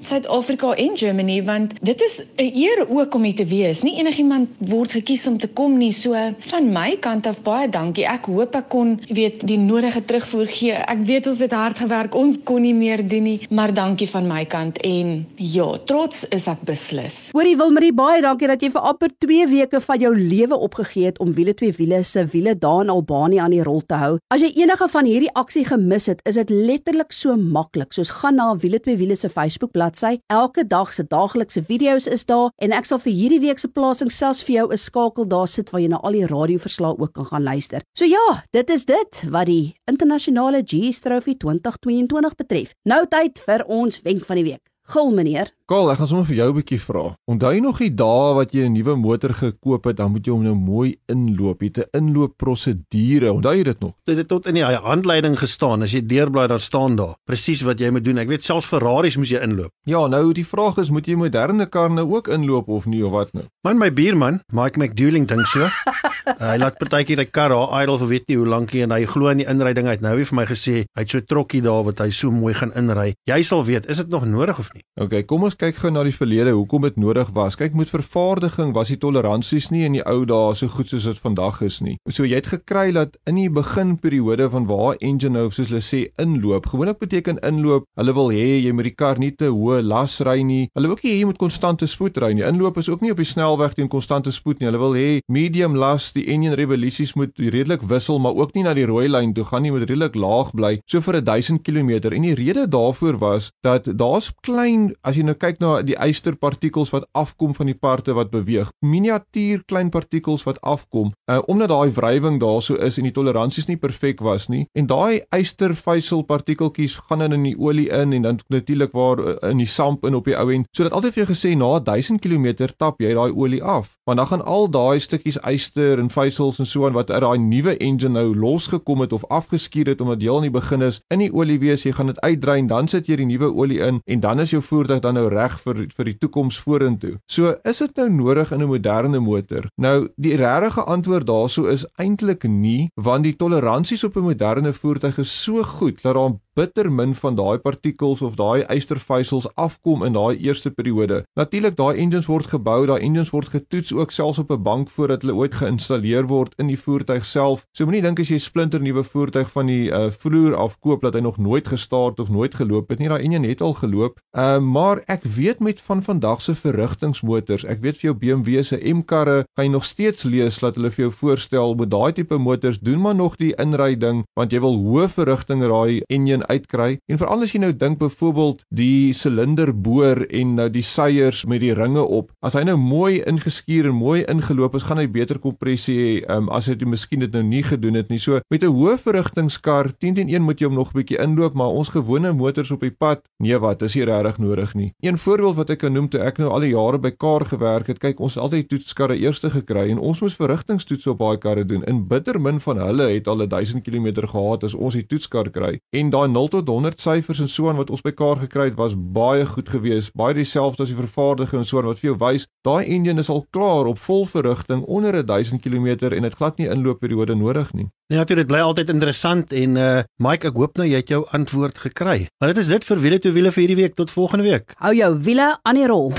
Suid-Afrika 0.07 0.73
en 0.79 0.97
Germany 0.97 1.37
want 1.45 1.75
dit 1.81 2.01
is 2.01 2.21
'n 2.37 2.51
eer 2.53 2.85
ook 2.89 3.13
om 3.15 3.23
hier 3.23 3.35
te 3.35 3.45
wees. 3.45 3.83
Nie 3.83 3.97
enigiemand 3.99 4.49
word 4.57 4.91
gekies 4.91 5.27
om 5.27 5.37
te 5.37 5.47
kom 5.47 5.77
nie. 5.77 5.91
So 5.91 6.13
van 6.39 6.71
my 6.71 6.97
kant 6.99 7.27
af 7.27 7.41
baie 7.41 7.69
dankie. 7.69 8.05
Ek 8.05 8.25
hoop 8.25 8.55
ek 8.55 8.69
kon 8.69 8.99
weet 9.09 9.47
die 9.47 9.57
nodige 9.57 10.05
terugvoer 10.05 10.47
gee. 10.47 10.73
Ek 10.73 11.05
weet 11.05 11.27
ons 11.27 11.39
het 11.39 11.51
hard 11.51 11.77
gewerk. 11.77 12.15
Ons 12.15 12.37
kon 12.43 12.61
nie 12.61 12.73
meer 12.73 13.07
doen 13.07 13.23
nie, 13.23 13.47
maar 13.49 13.73
dankie 13.73 14.09
van 14.09 14.27
my 14.27 14.45
kant 14.45 14.77
en 14.77 15.25
ja, 15.35 15.77
trots 15.85 16.27
is 16.29 16.47
ek 16.47 16.61
beslis. 16.61 17.29
Hoorie 17.33 17.57
Wilmarie 17.57 17.93
baie 18.07 18.21
dankie 18.23 18.47
dat 18.47 18.61
jy 18.63 18.69
vir 18.71 18.85
amper 18.87 19.11
2 19.23 19.45
weke 19.51 19.79
van 19.83 19.99
jou 19.99 20.13
lewe 20.15 20.55
opgegee 20.67 21.09
het 21.09 21.17
om 21.23 21.33
wiele 21.35 21.51
twee 21.57 21.73
wiele 21.75 21.97
se 22.07 22.21
wiele 22.31 22.53
daar 22.55 22.85
in 22.85 22.91
Albanië 22.93 23.41
aan 23.43 23.55
die 23.55 23.63
rol 23.65 23.81
te 23.83 23.97
hou. 23.99 24.13
As 24.31 24.39
jy 24.43 24.51
enige 24.61 24.87
van 24.93 25.09
hierdie 25.09 25.31
aksie 25.35 25.65
gemis 25.67 26.07
het, 26.07 26.21
is 26.29 26.37
dit 26.39 26.53
letterlik 26.53 27.11
so 27.11 27.35
maklik. 27.35 27.91
Soos 27.97 28.13
gaan 28.21 28.39
na 28.39 28.45
wiele 28.61 28.79
twee 28.79 28.95
wiele 29.01 29.17
se 29.19 29.27
Facebook 29.33 29.73
bladsy. 29.75 30.13
Elke 30.31 30.63
dag 30.67 30.93
se 30.95 31.03
daaglikse 31.03 31.65
video's 31.67 32.07
is 32.07 32.23
daar 32.29 32.53
en 32.63 32.77
ek 32.77 32.87
sal 32.87 33.01
vir 33.03 33.15
hierdie 33.17 33.41
week 33.43 33.59
se 33.59 33.67
plasing 33.67 34.13
selfs 34.13 34.45
vir 34.47 34.55
jou 34.55 34.67
'n 34.71 34.77
skakel 34.77 35.27
daar 35.27 35.47
sit 35.47 35.69
waar 35.71 35.81
jy 35.81 35.89
na 35.89 35.99
al 35.99 36.15
die 36.15 36.27
radioverslae 36.27 36.95
ook 36.99 37.13
kan 37.13 37.25
gaan 37.25 37.43
luister. 37.43 37.81
So 37.97 38.05
ja, 38.05 38.43
dit 38.51 38.69
is 38.69 38.85
dit 38.85 39.23
wat 39.29 39.47
die 39.47 39.75
internasionale 39.85 40.63
GS 40.63 41.01
Trophy 41.01 41.35
2022 41.35 42.35
betref. 42.35 42.73
Nou 42.85 43.05
tyd 43.05 43.39
vir 43.39 43.65
ons 43.67 44.01
wenk 44.01 44.23
van 44.25 44.35
die 44.35 44.43
week. 44.43 44.76
Gil 44.87 45.09
meneer. 45.11 45.49
Karl, 45.67 45.89
ek 45.91 45.97
gaan 45.99 46.07
sommer 46.07 46.25
vir 46.29 46.37
jou 46.37 46.47
'n 46.47 46.55
bietjie 46.55 46.79
vra. 46.79 47.17
Onthou 47.27 47.51
jy 47.51 47.59
nog 47.59 47.77
die 47.77 47.91
dae 47.91 48.33
wat 48.35 48.53
jy 48.55 48.63
'n 48.69 48.73
nuwe 48.73 48.95
motor 48.95 49.33
gekoop 49.33 49.83
het, 49.83 49.97
dan 49.97 50.11
moet 50.11 50.25
jy 50.25 50.31
hom 50.31 50.43
nou 50.43 50.55
mooi 50.55 50.95
inloop. 51.09 51.61
Jy 51.61 51.67
het 51.67 51.77
'n 51.77 51.97
inloopprosedure. 51.97 53.33
Onthou 53.33 53.53
jy 53.53 53.63
dit 53.63 53.79
nog? 53.81 53.93
Dit 54.05 54.17
het 54.17 54.27
tot 54.27 54.47
in 54.47 54.53
die 54.53 54.63
handleiding 54.63 55.37
gestaan. 55.37 55.81
As 55.81 55.91
jy 55.91 56.05
deurblaai, 56.05 56.47
daar 56.47 56.61
staan 56.61 56.95
daar 56.95 57.15
presies 57.25 57.61
wat 57.63 57.79
jy 57.79 57.89
moet 57.91 58.03
doen. 58.05 58.17
Ek 58.17 58.29
weet 58.29 58.43
selfs 58.43 58.67
Ferraris 58.67 59.17
moet 59.17 59.27
jy 59.27 59.41
inloop. 59.41 59.71
Ja, 59.83 60.07
nou 60.07 60.31
die 60.33 60.45
vraag 60.45 60.77
is, 60.77 60.89
moet 60.89 61.05
jy 61.05 61.15
moderne 61.15 61.65
kar 61.65 61.91
nou 61.91 62.15
ook 62.15 62.27
inloop 62.27 62.69
of 62.69 62.85
nie 62.85 63.03
of 63.05 63.11
wat 63.11 63.33
nou? 63.33 63.45
Man, 63.63 63.77
my 63.77 63.91
buurman, 63.91 64.39
Mike 64.53 64.79
McDouling 64.79 65.27
dink 65.27 65.45
so. 65.47 65.67
uh, 66.27 66.35
hy 66.51 66.57
laat 66.61 66.77
partykeer 66.79 67.21
die 67.23 67.29
kar 67.31 67.53
daar 67.53 67.73
idle 67.81 67.97
vir 68.03 68.11
weet 68.13 68.27
nie 68.31 68.37
hoe 68.39 68.47
lank 68.47 68.73
nie 68.75 68.83
en 68.85 68.95
hy 68.95 69.03
glo 69.09 69.31
in 69.31 69.41
die 69.43 69.47
inryding. 69.49 69.87
Nou 69.87 70.13
het 70.15 70.23
hy 70.23 70.27
vir 70.31 70.39
my 70.39 70.45
gesê 70.49 70.75
hy 70.83 71.05
het 71.05 71.13
so 71.13 71.23
trokkie 71.23 71.61
daar 71.65 71.85
wat 71.87 72.01
hy 72.03 72.09
so 72.15 72.31
mooi 72.33 72.53
gaan 72.57 72.73
inry. 72.77 73.13
Jy 73.29 73.39
sal 73.47 73.63
weet, 73.67 73.87
is 73.91 74.01
dit 74.03 74.11
nog 74.11 74.25
nodig 74.27 74.59
of 74.59 74.71
nie? 74.75 74.83
Okay, 74.97 75.23
kom 75.29 75.45
ons 75.47 75.57
kyk 75.57 75.77
gou 75.81 75.91
na 75.93 76.03
die 76.07 76.15
verlede, 76.15 76.55
hoekom 76.57 76.87
dit 76.87 76.97
nodig 76.99 77.29
was. 77.35 77.57
Kyk, 77.59 77.75
met 77.77 77.91
vervaardiging 77.93 78.73
was 78.75 78.91
die 78.91 78.99
toleransies 79.01 79.69
nie 79.73 79.85
in 79.87 79.97
die 79.99 80.03
ou 80.05 80.23
dae 80.27 80.55
so 80.57 80.71
goed 80.71 80.89
soos 80.91 81.07
dit 81.07 81.21
vandag 81.21 81.61
is 81.65 81.79
nie. 81.85 81.97
So 82.09 82.25
jy 82.25 82.41
het 82.41 82.49
gekry 82.51 82.89
dat 82.95 83.17
in 83.29 83.39
die 83.39 83.49
beginperiode 83.53 84.49
van 84.53 84.67
waar 84.69 84.97
engine 85.01 85.37
nou 85.37 85.49
soos 85.53 85.69
hulle 85.69 85.83
sê 85.85 86.07
inloop, 86.21 86.69
gewoonlik 86.71 86.99
beteken 87.01 87.41
inloop, 87.45 87.85
hulle 87.99 88.15
wil 88.17 88.31
hê 88.33 88.47
jy 88.63 88.73
moet 88.75 88.89
die 88.89 88.95
kar 88.97 89.21
nie 89.21 89.33
te 89.37 89.51
hoë 89.53 89.83
las 89.85 90.17
ry 90.25 90.39
nie. 90.47 90.67
Hulle 90.77 90.89
wil 90.89 90.97
ook 90.97 91.05
nie 91.05 91.13
hê 91.13 91.21
jy 91.21 91.29
moet 91.29 91.41
konstante 91.41 91.87
spoed 91.89 92.17
ry 92.23 92.31
nie. 92.37 92.45
Inloop 92.47 92.79
is 92.81 92.89
ook 92.89 93.03
nie 93.05 93.13
op 93.13 93.21
die 93.21 93.27
snelweg 93.27 93.77
teen 93.77 93.91
konstante 93.91 94.33
spoed 94.33 94.61
nie. 94.61 94.69
Hulle 94.71 94.81
wil 94.81 94.97
hê 94.97 95.07
medium 95.31 95.77
las, 95.77 96.09
die 96.17 96.27
engine 96.33 96.57
revolusies 96.59 97.13
moet 97.17 97.33
redelik 97.37 97.85
wissel, 97.87 98.19
maar 98.19 98.35
ook 98.37 98.55
nie 98.55 98.65
na 98.65 98.73
die 98.77 98.87
rooi 98.89 99.07
lyn 99.09 99.33
toe 99.37 99.45
gaan 99.47 99.65
nie, 99.65 99.73
moet 99.73 99.87
redelik 99.87 100.17
laag 100.17 100.53
bly, 100.57 100.77
so 100.89 101.01
vir 101.05 101.19
1000 101.23 101.63
km. 101.65 102.11
En 102.11 102.25
die 102.25 102.35
rede 102.37 102.67
daarvoor 102.67 103.19
was 103.21 103.51
dat 103.65 103.89
daar's 103.99 104.31
klein 104.45 104.91
as 105.03 105.17
jy 105.17 105.25
nou 105.27 105.35
kyk 105.37 105.61
na 105.63 105.81
die 105.85 105.97
ysterpartikels 105.97 106.93
wat 106.95 107.07
afkom 107.17 107.53
van 107.57 107.71
die 107.71 107.77
parte 107.77 108.15
wat 108.17 108.31
beweeg. 108.33 108.71
Miniatuur 108.85 109.63
klein 109.67 109.91
partikels 109.93 110.45
wat 110.47 110.61
afkom, 110.61 111.13
uh, 111.31 111.39
omdat 111.47 111.71
daai 111.73 111.91
wrywing 111.95 112.39
daarso 112.41 112.75
is 112.75 112.97
en 112.97 113.07
die 113.07 113.15
toleransies 113.15 113.67
nie 113.69 113.79
perfek 113.79 114.21
was 114.25 114.47
nie 114.51 114.65
en 114.77 114.87
daai 114.89 115.23
ysterfysel 115.35 116.23
partikeltjies 116.27 116.97
gaan 117.07 117.23
dan 117.23 117.35
in 117.37 117.45
die 117.49 117.55
olie 117.57 117.87
in 117.93 118.13
en 118.13 118.27
dan 118.27 118.39
natuurlik 118.53 118.93
waar 118.97 119.19
uh, 119.19 119.35
in 119.49 119.61
die 119.61 119.69
samp 119.69 120.05
in 120.05 120.15
op 120.15 120.27
die 120.29 120.35
ou 120.37 120.49
end. 120.53 120.67
So 120.71 120.85
dat 120.85 120.93
altyd 120.93 121.15
vir 121.15 121.23
jou 121.23 121.29
gesê 121.33 121.53
na 121.57 121.71
1000 121.79 122.21
km 122.21 122.69
tap 122.77 123.01
jy 123.01 123.13
daai 123.17 123.31
olie 123.31 123.63
af. 123.63 123.95
Maar 124.07 124.15
dan 124.15 124.27
gaan 124.27 124.45
al 124.45 124.69
daai 124.71 124.99
stukkies 125.03 125.39
yster 125.43 125.99
en 125.99 126.06
fysels 126.09 126.59
en 126.59 126.65
so 126.65 126.85
aan 126.85 126.93
wat 126.93 127.11
uit 127.11 127.21
daai 127.21 127.37
nuwe 127.37 127.77
engine 127.77 128.13
nou 128.19 128.35
losgekom 128.35 129.01
het 129.01 129.13
of 129.13 129.25
afgeskuur 129.33 129.91
het 129.93 130.01
omdat 130.01 130.21
jy 130.21 130.29
al 130.29 130.41
in 130.43 130.49
die 130.49 130.59
begin 130.59 130.81
is 130.81 131.01
in 131.13 131.19
die 131.19 131.31
olie 131.33 131.59
wees, 131.59 131.83
jy 131.83 131.93
gaan 131.97 132.11
dit 132.11 132.19
uitdry 132.21 132.57
en 132.61 132.67
dan 132.67 132.87
sit 132.87 133.07
jy 133.07 133.19
die 133.21 133.29
nuwe 133.29 133.51
olie 133.53 133.79
in 133.83 134.01
en 134.05 134.23
dan 134.23 134.39
is 134.39 134.51
jou 134.51 134.61
voertuig 134.61 135.01
dan 135.03 135.17
nou 135.19 135.27
reg 135.33 135.59
vir 135.65 135.85
vir 135.97 136.11
die 136.11 136.17
toekoms 136.17 136.59
vorentoe. 136.63 137.17
So 137.27 137.55
is 137.63 137.83
dit 137.83 137.95
nou 137.97 138.09
nodig 138.09 138.51
in 138.51 138.61
'n 138.61 138.67
moderne 138.67 139.19
motor. 139.19 139.69
Nou 139.77 140.07
die 140.15 140.35
regte 140.35 140.83
antwoord 140.83 141.27
daarso 141.27 141.65
is 141.65 141.85
eintlik 141.97 142.43
nie 142.43 142.89
want 142.95 143.23
die 143.23 143.35
toleransies 143.35 144.03
op 144.03 144.17
'n 144.17 144.23
moderne 144.23 144.73
voertuig 144.73 145.17
is 145.17 145.43
so 145.43 145.63
goed 145.63 146.01
dat 146.01 146.15
daar 146.15 146.33
bitter 146.57 146.89
min 146.91 147.13
van 147.15 147.37
daai 147.37 147.57
partikels 147.61 148.21
of 148.25 148.35
daai 148.39 148.65
ysterfysels 148.73 149.47
afkom 149.55 150.03
in 150.07 150.15
daai 150.17 150.37
eerste 150.41 150.71
periode. 150.73 151.21
Natuurlik 151.37 151.77
daai 151.77 151.97
engines 152.01 152.29
word 152.31 152.49
gebou, 152.53 152.79
daai 152.89 152.99
engines 153.05 153.31
word 153.35 153.51
getoets 153.53 153.93
ook 153.93 154.11
selfs 154.11 154.41
op 154.43 154.51
'n 154.51 154.63
bank 154.63 154.89
voordat 154.89 155.21
hulle 155.21 155.35
ooit 155.35 155.53
geïnstalleer 155.53 156.27
word 156.27 156.53
in 156.57 156.67
die 156.67 156.79
voertuig 156.79 157.25
self. 157.25 157.65
So 157.71 157.85
moenie 157.85 158.01
dink 158.01 158.19
as 158.19 158.29
jy 158.29 158.35
'n 158.35 158.47
splinter 158.49 158.81
nuwe 158.81 159.03
voertuig 159.03 159.51
van 159.51 159.65
die 159.67 159.91
uh, 159.91 160.09
vloer 160.09 160.55
af 160.55 160.79
koop 160.79 161.01
dat 161.01 161.13
hy 161.13 161.21
nog 161.21 161.37
nooit 161.37 161.67
gestart 161.67 162.19
of 162.19 162.29
nooit 162.29 162.55
geloop 162.55 162.89
het 162.89 162.99
nie. 162.99 163.09
Daai 163.09 163.23
engine 163.23 163.47
het 163.47 163.61
al 163.61 163.73
geloop. 163.73 164.19
Uh, 164.37 164.59
maar 164.59 165.01
ek 165.05 165.23
weet 165.23 165.59
met 165.59 165.81
van 165.81 166.01
vandag 166.01 166.41
se 166.41 166.55
verrigtingsmotors, 166.55 167.65
ek 167.65 167.81
weet 167.81 167.97
vir 167.97 168.11
jou 168.11 168.15
BMW 168.15 168.63
se 168.63 168.77
M-karre 168.93 169.45
kan 169.55 169.65
jy 169.65 169.71
nog 169.71 169.85
steeds 169.85 170.23
lees 170.23 170.59
dat 170.59 170.77
hulle 170.77 170.91
vir 170.93 171.07
jou 171.07 171.11
voorstel 171.11 171.75
met 171.79 171.91
daai 171.91 172.13
tipe 172.17 172.37
motors 172.37 172.79
doen 172.79 173.01
maar 173.01 173.15
nog 173.15 173.37
die 173.41 173.53
inryding 173.61 174.23
want 174.37 174.53
jy 174.53 174.61
wil 174.63 174.77
hoë 174.81 175.07
verrigting 175.13 175.63
raai 175.65 176.01
engine 176.13 176.46
uitkry. 176.47 176.97
En 177.07 177.17
veral 177.17 177.43
as 177.43 177.53
jy 177.53 177.61
nou 177.63 177.73
dink 177.73 177.99
byvoorbeeld 177.99 178.63
die 178.69 179.13
silinderboor 179.13 180.25
en 180.29 180.55
nou 180.55 180.69
die 180.69 180.85
seiers 180.85 181.45
met 181.45 181.61
die 181.61 181.73
ringe 181.73 182.03
op. 182.03 182.31
As 182.41 182.57
hy 182.57 182.63
nou 182.67 182.77
mooi 182.77 183.21
ingeskuur 183.27 183.89
en 183.91 183.97
mooi 183.99 184.23
ingeloop 184.25 184.75
is, 184.75 184.87
gaan 184.87 185.01
hy 185.01 185.07
beter 185.07 185.39
kompressie 185.39 185.97
hê 185.97 186.09
um, 186.31 186.49
as 186.53 186.67
hy 186.69 186.75
dit 186.77 186.87
miskien 186.87 187.23
dit 187.23 187.33
nou 187.33 187.43
nie 187.45 187.63
gedoen 187.65 187.97
het 187.99 188.11
nie. 188.11 188.19
So 188.19 188.41
met 188.49 188.63
'n 188.63 188.73
hoë 188.73 188.97
verrigtingskar 188.97 189.93
10 189.99 190.15
teen 190.15 190.29
1 190.29 190.41
moet 190.41 190.59
jy 190.59 190.67
hom 190.67 190.75
nog 190.75 190.93
'n 190.93 190.99
bietjie 190.99 191.21
inloop, 191.21 191.53
maar 191.53 191.67
ons 191.67 191.89
gewone 191.89 192.33
motors 192.33 192.71
op 192.71 192.81
die 192.81 192.91
pad, 192.91 193.21
nee 193.39 193.57
wat, 193.57 193.81
is 193.81 193.95
nie 193.95 194.05
regtig 194.05 194.37
nodig 194.37 194.73
nie. 194.75 194.93
Een 195.01 195.17
voorbeeld 195.17 195.55
wat 195.55 195.69
ek 195.69 195.79
kan 195.79 195.93
noem 195.93 196.09
toe 196.09 196.21
ek 196.21 196.37
nou 196.37 196.49
al 196.49 196.59
die 196.59 196.73
jare 196.73 196.99
by 196.99 197.11
Kar 197.11 197.45
gewerk 197.45 197.87
het, 197.87 197.99
kyk 197.99 198.19
ons 198.19 198.35
het 198.35 198.43
altyd 198.43 198.69
toetskarre 198.69 199.17
eerste 199.17 199.49
gekry 199.49 199.89
en 199.91 199.99
ons 199.99 200.19
moes 200.21 200.35
verrigtingstoetse 200.35 201.09
op 201.09 201.19
daai 201.19 201.37
karre 201.37 201.65
doen. 201.65 201.83
In 201.87 202.07
bitter 202.07 202.39
min 202.41 202.59
van 202.59 202.77
hulle 202.77 203.09
het 203.09 203.27
al 203.27 203.47
1000 203.47 203.83
km 203.83 204.27
gehad 204.27 204.63
as 204.63 204.75
ons 204.75 204.93
die 204.93 205.05
toetskar 205.05 205.49
kry. 205.49 205.79
En 205.91 206.09
daai 206.09 206.27
0 206.37 206.51
tot 206.53 206.69
100 206.69 207.01
syfers 207.01 207.41
en 207.41 207.49
so 207.49 207.69
aan 207.69 207.79
wat 207.81 207.89
ons 207.93 208.03
by 208.05 208.13
Kar 208.17 208.37
gekry 208.41 208.69
het 208.69 208.77
was 208.77 208.93
baie 208.95 209.45
goed 209.49 209.69
geweest, 209.73 210.13
baie 210.17 210.35
dieselfde 210.37 210.85
as 210.85 210.93
die 210.93 210.99
vervaardiger 210.99 211.61
en 211.61 211.65
so 211.65 211.81
aan 211.81 211.89
wat 211.89 212.01
vir 212.01 212.11
jou 212.11 212.17
wys, 212.21 212.47
daai 212.67 212.85
engine 212.85 213.23
is 213.23 213.31
al 213.33 213.45
klaar 213.55 213.89
op 213.89 214.01
vol 214.05 214.25
verrigting 214.29 214.83
onder 214.85 215.17
1000 215.25 215.63
km 215.63 216.11
en 216.11 216.27
dit 216.29 216.39
glad 216.39 216.61
nie 216.61 216.69
inloopperiode 216.69 217.35
nodig 217.35 217.73
nie. 217.73 217.87
Nee, 218.07 218.19
natuurlik, 218.21 218.47
dit 218.47 218.53
bly 218.53 218.63
altyd 218.63 218.93
interessant 218.93 219.53
en 219.53 219.77
uh 219.77 219.93
Mike, 220.23 220.51
ek 220.51 220.59
hoop 220.59 220.77
nou 220.79 220.87
jy 220.87 221.01
het 221.01 221.11
jou 221.11 221.23
antwoord 221.35 221.79
gekry. 221.87 222.27
Maar 222.39 222.53
dit 222.53 222.63
is 222.63 222.71
dit 222.71 222.91
vir 222.91 223.01
wiele 223.05 223.19
toe 223.23 223.33
wiele 223.35 223.51
vir 223.51 223.65
hierdie 223.65 223.81
week 223.83 223.97
tot 223.97 224.13
volgende 224.13 224.47
week. 224.47 224.77
Hou 224.83 224.93
jou 224.95 225.15
wiele 225.25 225.55
aan 225.63 225.81
die 225.81 225.89
rol. 225.89 226.13